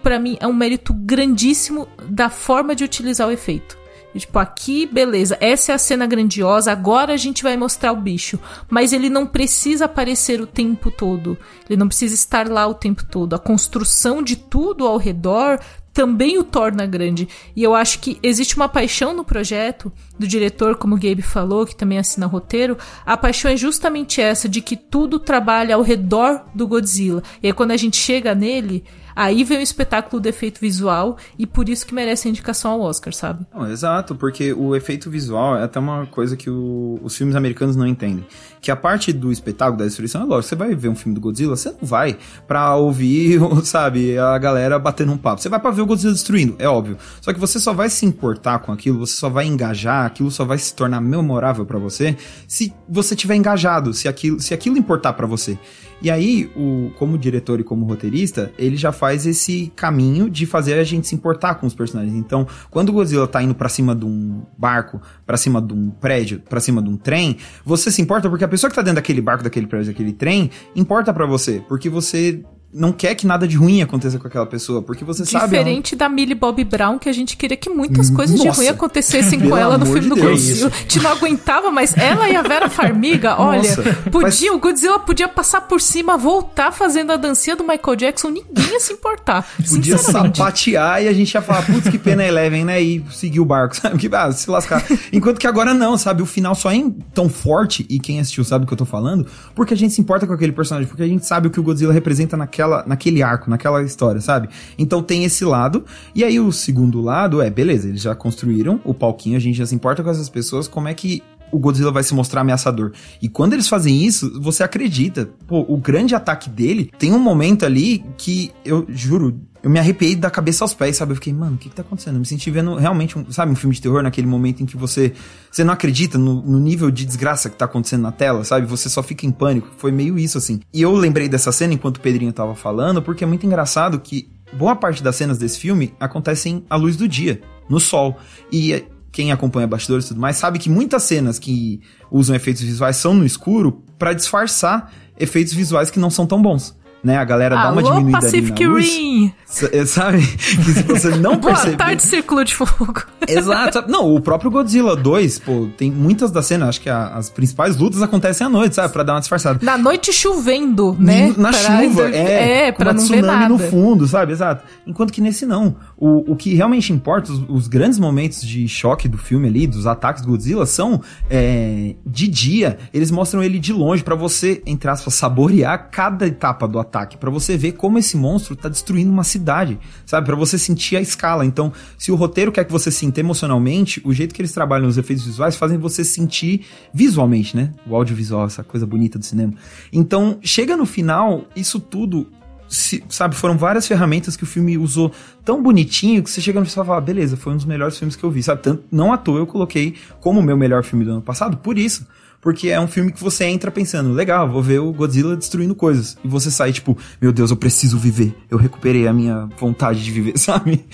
[0.01, 3.79] para mim é um mérito grandíssimo da forma de utilizar o efeito.
[4.17, 8.39] Tipo, aqui, beleza, essa é a cena grandiosa, agora a gente vai mostrar o bicho.
[8.69, 11.37] Mas ele não precisa aparecer o tempo todo.
[11.69, 13.35] Ele não precisa estar lá o tempo todo.
[13.35, 15.59] A construção de tudo ao redor
[15.93, 17.27] também o torna grande.
[17.55, 21.65] E eu acho que existe uma paixão no projeto do diretor, como o Gabe falou,
[21.65, 22.77] que também assina roteiro.
[23.05, 27.21] A paixão é justamente essa, de que tudo trabalha ao redor do Godzilla.
[27.43, 28.83] E aí quando a gente chega nele,
[29.19, 32.79] Aí vem o espetáculo do efeito visual e por isso que merece a indicação ao
[32.79, 33.45] Oscar, sabe?
[33.53, 37.75] Não, exato, porque o efeito visual é até uma coisa que o, os filmes americanos
[37.75, 38.25] não entendem.
[38.61, 41.19] Que a parte do espetáculo da destruição é lógico, você vai ver um filme do
[41.19, 42.17] Godzilla, você não vai
[42.47, 45.41] pra ouvir, sabe, a galera batendo um papo.
[45.41, 46.97] Você vai pra ver o Godzilla destruindo, é óbvio.
[47.19, 50.45] Só que você só vai se importar com aquilo, você só vai engajar, aquilo só
[50.45, 52.15] vai se tornar memorável para você
[52.47, 55.59] se você tiver engajado, se aquilo, se aquilo importar para você.
[56.01, 60.75] E aí, o, como diretor e como roteirista, ele já faz esse caminho de fazer
[60.79, 62.15] a gente se importar com os personagens.
[62.15, 65.89] Então, quando o Godzilla tá indo para cima de um barco, para cima de um
[65.89, 68.95] prédio, para cima de um trem, você se importa porque a pessoa que tá dentro
[68.95, 73.47] daquele barco, daquele prédio, daquele trem, importa para você, porque você não quer que nada
[73.47, 75.57] de ruim aconteça com aquela pessoa, porque você Diferente sabe.
[75.57, 78.51] Diferente da Millie Bobby Brown, que a gente queria que muitas coisas Nossa.
[78.51, 80.29] de ruim acontecessem com ela no filme de do Deus.
[80.29, 80.71] Godzilla.
[80.71, 83.75] A gente não aguentava, mas ela e a Vera Farmiga, olha,
[84.11, 88.71] podia, o Godzilla podia passar por cima, voltar fazendo a dancinha do Michael Jackson, ninguém
[88.71, 89.47] ia se importar.
[89.69, 92.81] Podia sapatear e a gente ia falar, putz, que pena Eleven, né?
[92.81, 93.97] E seguir o barco, sabe?
[93.97, 94.83] Que, ah, se lascar.
[95.11, 96.21] Enquanto que agora não, sabe?
[96.21, 99.25] O final só é tão forte, e quem assistiu sabe o que eu tô falando,
[99.55, 101.63] porque a gente se importa com aquele personagem, porque a gente sabe o que o
[101.63, 104.49] Godzilla representa naquela naquela, naquele arco, naquela história, sabe?
[104.77, 105.85] Então tem esse lado.
[106.13, 109.65] E aí o segundo lado é, beleza, eles já construíram o palquinho, a gente já
[109.65, 112.91] se importa com essas pessoas, como é que o Godzilla vai se mostrar ameaçador.
[113.21, 115.29] E quando eles fazem isso, você acredita.
[115.47, 120.15] Pô, o grande ataque dele tem um momento ali que eu juro, eu me arrepiei
[120.15, 121.11] da cabeça aos pés, sabe?
[121.11, 122.15] Eu fiquei, mano, o que que tá acontecendo?
[122.15, 124.77] Eu me senti vendo realmente, um, sabe, um filme de terror naquele momento em que
[124.77, 125.13] você,
[125.51, 128.65] você não acredita no, no, nível de desgraça que tá acontecendo na tela, sabe?
[128.67, 129.67] Você só fica em pânico.
[129.77, 130.61] Foi meio isso, assim.
[130.73, 134.29] E eu lembrei dessa cena enquanto o Pedrinho tava falando, porque é muito engraçado que
[134.53, 138.17] boa parte das cenas desse filme acontecem à luz do dia, no sol.
[138.51, 142.95] E quem acompanha bastidores e tudo mais sabe que muitas cenas que usam efeitos visuais
[142.95, 146.78] são no escuro para disfarçar efeitos visuais que não são tão bons.
[147.03, 147.17] Né?
[147.17, 148.85] A galera dá uma Alô, diminuída Pacific ali na luz.
[148.87, 149.33] Rim!
[149.47, 150.19] S- Sabe?
[150.39, 151.77] Que se você não Boa perceber...
[151.77, 153.03] tarde, Círculo de Fogo.
[153.27, 153.85] Exato.
[153.87, 157.77] Não, o próprio Godzilla 2, pô, tem muitas das cenas, acho que a- as principais
[157.77, 158.91] lutas acontecem à noite, sabe?
[158.93, 159.59] Pra dar uma disfarçada.
[159.61, 161.33] Na noite chovendo, né?
[161.37, 163.49] Na Pra chuva, é, É, pra não ver nada.
[163.49, 164.31] no fundo, sabe?
[164.31, 164.63] Exato.
[164.85, 165.75] Enquanto que nesse não.
[165.97, 169.85] O, o que realmente importa, os, os grandes momentos de choque do filme ali, dos
[169.87, 172.77] ataques do Godzilla, são é, de dia.
[172.93, 177.29] Eles mostram ele de longe pra você, entre aspas, saborear cada etapa do ataque, Pra
[177.29, 180.25] você ver como esse monstro tá destruindo uma cidade, sabe?
[180.25, 181.45] Pra você sentir a escala.
[181.45, 184.97] Então, se o roteiro quer que você sinta emocionalmente, o jeito que eles trabalham os
[184.97, 187.73] efeitos visuais fazem você sentir visualmente, né?
[187.87, 189.53] O audiovisual, essa coisa bonita do cinema.
[189.91, 192.27] Então, chega no final, isso tudo
[192.67, 195.11] se- sabe, foram várias ferramentas que o filme usou
[195.43, 198.15] tão bonitinho que você chega no final e fala, beleza, foi um dos melhores filmes
[198.15, 198.61] que eu vi, sabe?
[198.61, 201.77] Tanto, não à toa eu coloquei como o meu melhor filme do ano passado, por
[201.79, 202.05] isso.
[202.41, 206.17] Porque é um filme que você entra pensando, legal, vou ver o Godzilla destruindo coisas.
[206.23, 208.33] E você sai tipo, meu Deus, eu preciso viver.
[208.49, 210.85] Eu recuperei a minha vontade de viver, sabe?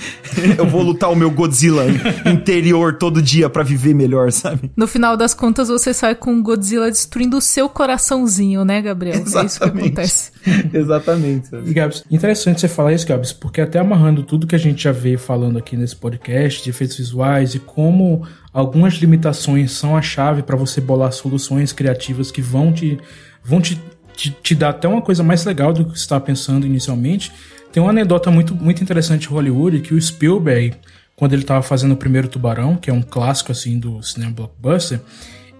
[0.57, 1.83] eu vou lutar o meu Godzilla
[2.25, 4.71] interior todo dia pra viver melhor, sabe?
[4.75, 9.15] No final das contas, você sai com o Godzilla destruindo o seu coraçãozinho, né, Gabriel?
[9.15, 9.85] É isso que Exatamente.
[9.85, 10.31] acontece.
[10.73, 11.69] Exatamente, sabe?
[11.69, 14.91] E Gabs, interessante você falar isso, Gabs, porque até amarrando tudo que a gente já
[14.91, 18.25] veio falando aqui nesse podcast, de efeitos visuais e como
[18.55, 22.97] algumas limitações são a chave para você bolar soluções criativas que vão te
[23.43, 23.77] vão te,
[24.15, 27.33] te, te dar até uma coisa mais legal do que você estava pensando inicialmente.
[27.73, 30.73] Tem uma anedota muito, muito interessante de Hollywood que o Spielberg,
[31.17, 35.01] quando ele estava fazendo o primeiro Tubarão, que é um clássico assim do cinema blockbuster,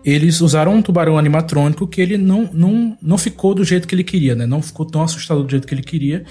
[0.04, 4.04] eles usaram um tubarão animatrônico que ele não, não, não ficou do jeito que ele
[4.04, 4.46] queria, né?
[4.46, 6.24] Não ficou tão assustador do jeito que ele queria.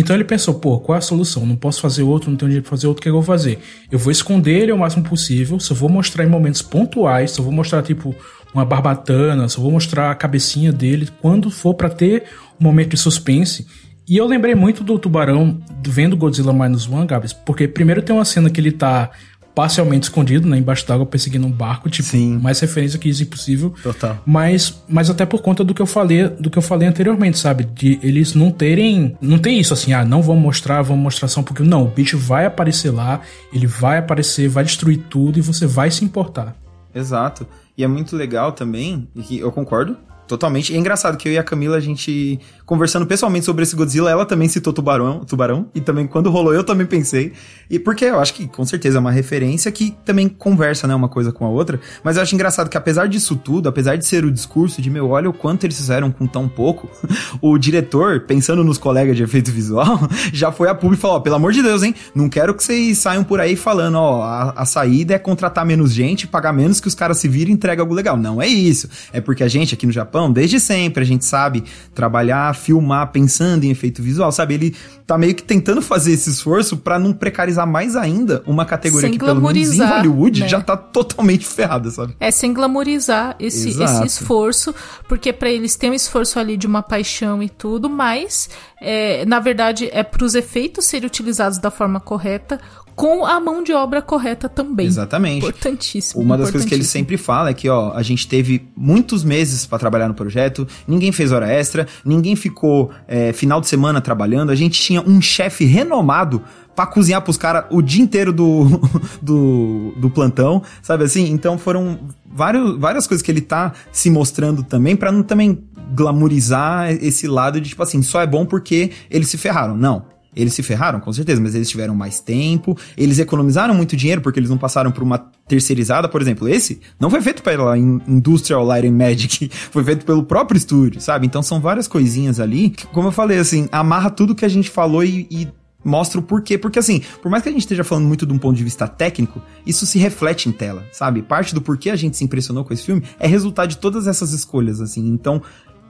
[0.00, 1.44] Então ele pensou, pô, qual é a solução?
[1.44, 3.58] Não posso fazer outro, não tenho dinheiro pra fazer outro, o que eu vou fazer?
[3.90, 7.50] Eu vou esconder ele o máximo possível, só vou mostrar em momentos pontuais, só vou
[7.52, 8.14] mostrar, tipo,
[8.54, 12.24] uma barbatana, só vou mostrar a cabecinha dele quando for pra ter
[12.60, 13.66] um momento de suspense.
[14.08, 18.14] E eu lembrei muito do tubarão do- vendo Godzilla Minus One, Gabs, porque primeiro tem
[18.16, 19.10] uma cena que ele tá
[19.58, 22.38] parcialmente escondido, né, embaixo d'água, perseguindo um barco, tipo, Sim.
[22.38, 23.74] mais referência que isso impossível.
[23.82, 24.16] Total.
[24.24, 27.64] Mas, mas até por conta do que eu falei, do que eu falei anteriormente, sabe?
[27.64, 31.40] De eles não terem, não tem isso assim, ah, não vamos mostrar, vamos mostrar só
[31.40, 31.68] um pouquinho.
[31.68, 33.20] Não, o bicho vai aparecer lá,
[33.52, 36.54] ele vai aparecer, vai destruir tudo e você vai se importar.
[36.94, 37.44] Exato.
[37.76, 39.96] E é muito legal também, e que eu concordo
[40.28, 40.72] totalmente.
[40.72, 44.10] E é engraçado que eu e a Camila, a gente conversando pessoalmente sobre esse Godzilla,
[44.10, 47.32] ela também citou Tubarão, Tubarão, e também quando rolou eu também pensei.
[47.70, 51.08] E porque eu acho que com certeza é uma referência que também conversa, né, uma
[51.08, 51.80] coisa com a outra.
[52.04, 55.08] Mas eu acho engraçado que apesar disso tudo, apesar de ser o discurso de meu,
[55.08, 56.90] olha o quanto eles fizeram com tão pouco,
[57.40, 59.98] o diretor, pensando nos colegas de efeito visual,
[60.32, 62.62] já foi a público e falou, ó, pelo amor de Deus, hein, não quero que
[62.62, 66.80] vocês saiam por aí falando, ó, a, a saída é contratar menos gente, pagar menos
[66.80, 68.16] que os caras se virem e entrega algo legal.
[68.16, 68.88] Não é isso.
[69.12, 71.62] É porque a gente aqui no Japão, desde sempre, a gente sabe
[71.94, 74.54] trabalhar, filmar, pensando em efeito visual, sabe?
[74.54, 79.08] Ele tá meio que tentando fazer esse esforço pra não precarizar mais ainda uma categoria
[79.08, 80.48] Sem que, pelo menos em Hollywood, né?
[80.48, 82.16] já tá totalmente ferrada, sabe?
[82.18, 84.74] É sem glamorizar esse, esse esforço,
[85.06, 88.48] porque pra eles tem um esforço ali de uma paixão e tudo, mas
[88.80, 92.60] é, na verdade é pros efeitos serem utilizados da forma correta,
[92.98, 94.84] com a mão de obra correta também.
[94.84, 95.38] Exatamente.
[95.38, 96.20] Importantíssimo.
[96.20, 99.64] Uma das coisas que ele sempre fala é que, ó, a gente teve muitos meses
[99.64, 104.50] pra trabalhar no projeto, ninguém fez hora extra, ninguém ficou é, final de semana trabalhando,
[104.50, 106.42] a gente tinha um chefe renomado
[106.74, 108.80] pra cozinhar pros caras o dia inteiro do,
[109.22, 111.30] do, do plantão, sabe assim?
[111.30, 115.56] Então foram vários, várias coisas que ele tá se mostrando também pra não também
[115.94, 119.76] glamourizar esse lado de tipo assim, só é bom porque eles se ferraram.
[119.76, 120.17] Não.
[120.36, 124.38] Eles se ferraram, com certeza, mas eles tiveram mais tempo, eles economizaram muito dinheiro porque
[124.38, 125.18] eles não passaram por uma
[125.48, 126.48] terceirizada, por exemplo.
[126.48, 131.00] Esse não foi feito pela In- Industrial Light and Magic, foi feito pelo próprio estúdio,
[131.00, 131.26] sabe?
[131.26, 134.70] Então são várias coisinhas ali, que, como eu falei, assim, amarra tudo que a gente
[134.70, 135.48] falou e, e
[135.84, 136.58] mostra o porquê.
[136.58, 138.86] Porque assim, por mais que a gente esteja falando muito de um ponto de vista
[138.86, 141.22] técnico, isso se reflete em tela, sabe?
[141.22, 144.32] Parte do porquê a gente se impressionou com esse filme é resultado de todas essas
[144.32, 145.06] escolhas, assim.
[145.08, 145.40] Então,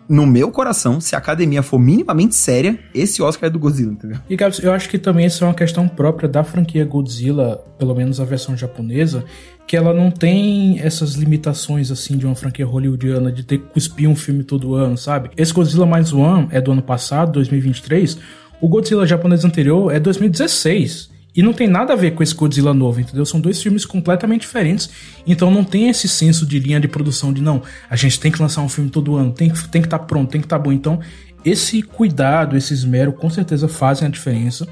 [0.09, 4.19] no meu coração, se a academia for minimamente séria, esse Oscar é do Godzilla, entendeu?
[4.29, 7.95] E Gabs, eu acho que também isso é uma questão própria da franquia Godzilla, pelo
[7.95, 9.25] menos a versão japonesa,
[9.67, 14.09] que ela não tem essas limitações assim de uma franquia hollywoodiana de ter que cuspir
[14.09, 15.31] um filme todo ano, sabe?
[15.37, 18.19] Esse Godzilla mais One é do ano passado, 2023.
[18.63, 21.18] O Godzilla japonês anterior é 2016.
[21.39, 23.25] E não tem nada a ver com esse Godzilla novo, entendeu?
[23.25, 24.91] São dois filmes completamente diferentes.
[25.25, 28.43] Então não tem esse senso de linha de produção de não, a gente tem que
[28.43, 30.73] lançar um filme todo ano, tem que tem que estar pronto, tem que estar bom.
[30.73, 30.99] Então,
[31.45, 34.67] esse cuidado, esse esmero com certeza fazem a diferença.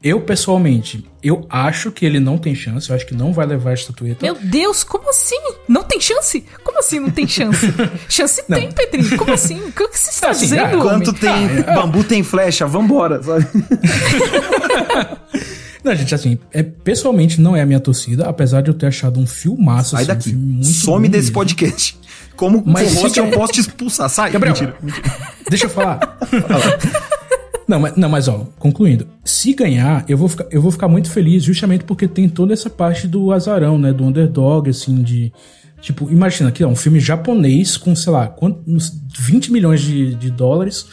[0.00, 2.88] Eu, pessoalmente, eu acho que ele não tem chance.
[2.88, 4.24] Eu acho que não vai levar a estatueta.
[4.24, 5.40] Meu Deus, como assim?
[5.68, 6.44] Não tem chance?
[6.62, 7.66] Como assim não tem chance?
[8.08, 8.60] chance não.
[8.60, 9.16] tem, Pedrinho.
[9.16, 9.60] Como assim?
[9.60, 11.32] O que você está assim, dizendo, Quanto tem
[11.66, 13.44] ah, bambu tem flecha, vambora, sabe?
[15.82, 19.18] Não, gente, assim, é, pessoalmente não é a minha torcida, apesar de eu ter achado
[19.18, 19.90] um filmaço.
[19.90, 20.34] Sai assim, daqui.
[20.36, 21.34] Um Some desse mesmo.
[21.34, 21.98] podcast.
[22.36, 24.08] Como Mas host, eu posso te expulsar.
[24.08, 25.12] Sai, Gabriel, mentira, mentira.
[25.48, 26.18] Deixa eu falar.
[27.68, 29.06] Não, mas, não, mas ó, concluindo.
[29.24, 32.68] Se ganhar, eu vou, ficar, eu vou ficar muito feliz justamente porque tem toda essa
[32.68, 33.92] parte do azarão, né?
[33.92, 35.32] Do underdog, assim, de.
[35.80, 40.30] Tipo, imagina aqui, ó, um filme japonês com, sei lá, quantos, 20 milhões de, de
[40.30, 40.86] dólares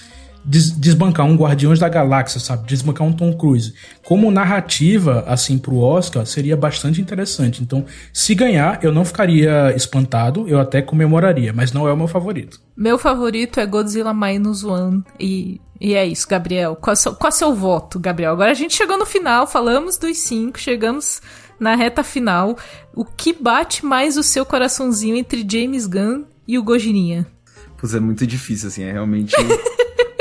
[0.49, 2.65] des desbancar um Guardiões da Galáxia, sabe?
[2.65, 3.75] Desbancar um Tom Cruise.
[4.03, 7.61] Como narrativa, assim, pro Oscar, seria bastante interessante.
[7.61, 12.07] Então, se ganhar, eu não ficaria espantado, eu até comemoraria, mas não é o meu
[12.07, 12.59] favorito.
[12.75, 15.03] Meu favorito é Godzilla Minus One.
[15.19, 16.75] E, e é isso, Gabriel.
[16.75, 18.31] Qual é, seu, qual é seu voto, Gabriel?
[18.31, 21.21] Agora a gente chegou no final, falamos dos cinco, chegamos
[21.59, 22.57] na reta final.
[22.95, 27.27] O que bate mais o seu coraçãozinho entre James Gunn e o Gojirinha?
[27.77, 29.35] Pois é muito difícil, assim, é realmente.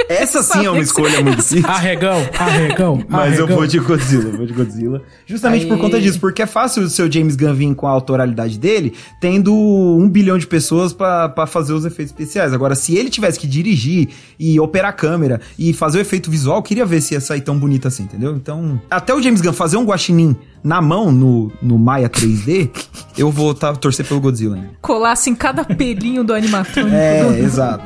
[0.09, 1.69] Essa sim é uma escolha muito difícil.
[1.69, 3.05] Arregão, arregão.
[3.09, 3.49] Mas arregão.
[3.49, 5.03] eu vou de Godzilla, vou de Godzilla.
[5.27, 5.69] Justamente Aí.
[5.69, 8.95] por conta disso, porque é fácil o seu James Gunn vir com a autoralidade dele,
[9.21, 12.53] tendo um bilhão de pessoas para fazer os efeitos especiais.
[12.53, 16.63] Agora, se ele tivesse que dirigir e operar a câmera e fazer o efeito visual,
[16.63, 18.35] queria ver se ia sair tão bonito assim, entendeu?
[18.35, 22.71] Então, até o James Gunn fazer um guaxinim na mão no, no Maya 3D,
[23.17, 24.71] eu vou tá, torcer pelo Godzilla ainda.
[24.81, 26.95] Colasse em cada pelinho do animatrônico.
[26.95, 27.85] É, exato.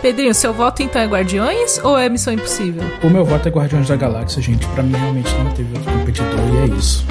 [0.00, 2.82] Pedrinho, seu voto então é Guardiões ou é Missão Impossível?
[3.02, 4.66] O meu voto é Guardiões da Galáxia, gente.
[4.68, 7.04] Para mim realmente não teve outro competidor e é isso.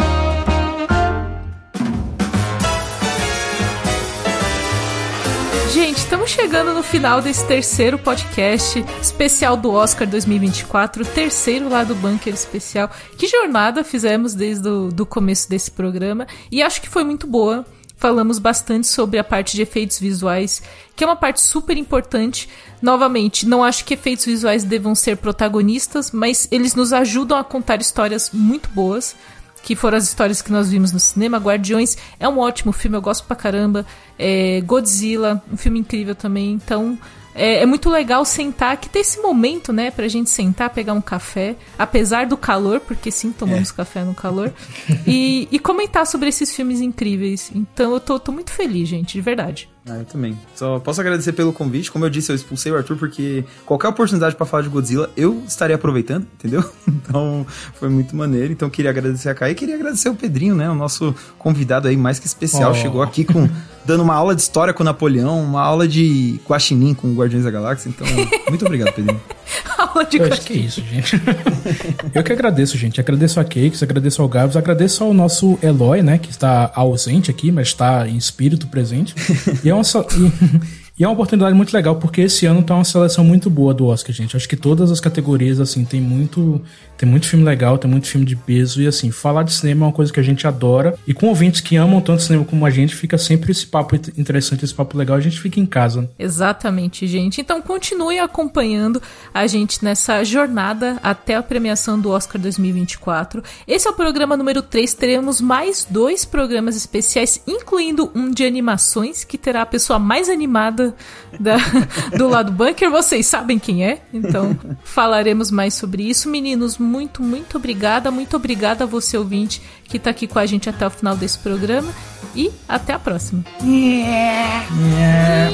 [5.74, 11.84] Gente, estamos chegando no final desse terceiro podcast especial do Oscar 2024, o terceiro lá
[11.84, 12.90] do Bunker especial.
[13.18, 17.66] Que jornada fizemos desde o do começo desse programa e acho que foi muito boa
[17.98, 20.62] falamos bastante sobre a parte de efeitos visuais,
[20.96, 22.48] que é uma parte super importante.
[22.82, 27.82] Novamente, não acho que efeitos visuais devam ser protagonistas, mas eles nos ajudam a contar
[27.82, 29.16] histórias muito boas,
[29.64, 31.40] que foram as histórias que nós vimos no cinema.
[31.40, 33.86] Guardiões é um ótimo filme, eu gosto pra caramba.
[34.18, 36.54] É, Godzilla, um filme incrível também.
[36.54, 36.98] Então,
[37.38, 41.02] é, é, muito legal sentar, que ter esse momento, né, pra gente sentar, pegar um
[41.02, 43.74] café, apesar do calor, porque sim, tomamos é.
[43.74, 44.52] café no calor,
[45.06, 47.52] e, e, comentar sobre esses filmes incríveis.
[47.54, 49.70] Então eu tô, tô muito feliz, gente, de verdade.
[49.90, 50.38] Ah, eu também.
[50.56, 51.92] Só posso agradecer pelo convite.
[51.92, 55.44] Como eu disse, eu expulsei o Arthur porque qualquer oportunidade para falar de Godzilla eu
[55.48, 56.64] estaria aproveitando, entendeu?
[57.08, 58.52] Então foi muito maneiro.
[58.52, 60.70] Então queria agradecer a Kai e queria agradecer o Pedrinho, né?
[60.70, 62.72] O nosso convidado aí mais que especial.
[62.72, 62.76] Oh.
[62.76, 63.48] Chegou aqui com
[63.86, 67.46] dando uma aula de história com o Napoleão, uma aula de Guaxinim com o Guardiões
[67.46, 67.88] da Galáxia.
[67.88, 68.06] Então,
[68.50, 69.22] muito obrigado, Pedrinho.
[69.78, 71.16] aula de eu acho que é isso, gente.
[72.14, 73.00] eu que agradeço, gente.
[73.00, 76.18] Agradeço a Cakes, agradeço ao Gabs, agradeço ao nosso Eloy, né?
[76.18, 79.16] Que está ausente aqui, mas está em espírito presente.
[79.64, 79.84] E é uma,
[81.00, 83.86] e é uma oportunidade muito legal, porque esse ano tá uma seleção muito boa do
[83.86, 84.36] Oscar, gente.
[84.36, 86.62] Acho que todas as categorias, assim, tem muito,
[86.98, 88.82] tem muito filme legal, tem muito filme de peso.
[88.82, 90.98] E, assim, falar de cinema é uma coisa que a gente adora.
[91.06, 94.66] E com ouvintes que amam tanto cinema como a gente, fica sempre esse papo interessante,
[94.66, 95.18] esse papo legal.
[95.18, 96.10] A gente fica em casa.
[96.18, 97.42] Exatamente, gente.
[97.42, 99.02] Então, continue acompanhando
[99.34, 103.44] a gente nessa jornada até a premiação do Oscar 2024.
[103.68, 104.94] Esse é o programa número 3.
[104.94, 110.96] Teremos mais dois programas especiais, incluindo um de animações, que terá a pessoa mais animada
[111.40, 111.58] da,
[112.18, 116.30] do lado bunker, vocês sabem quem é, então falaremos mais sobre isso.
[116.30, 120.70] Meninos, muito, muito obrigada, muito obrigada a você ouvinte que tá aqui com a gente
[120.70, 121.94] até o final desse programa
[122.36, 123.44] e até a próxima.
[123.62, 124.66] Yeah.
[124.98, 125.52] Yeah.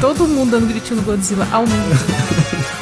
[0.00, 2.78] Todo mundo dando gritinho no Godzilla ao tempo.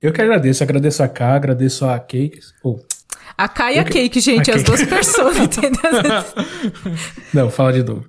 [0.00, 2.52] Eu que agradeço, agradeço a K, agradeço a Cakes.
[2.64, 2.80] Oh.
[3.38, 5.80] A K e a Cake, gente, a as duas pessoas, entendeu?
[7.32, 8.08] Não, fala de novo.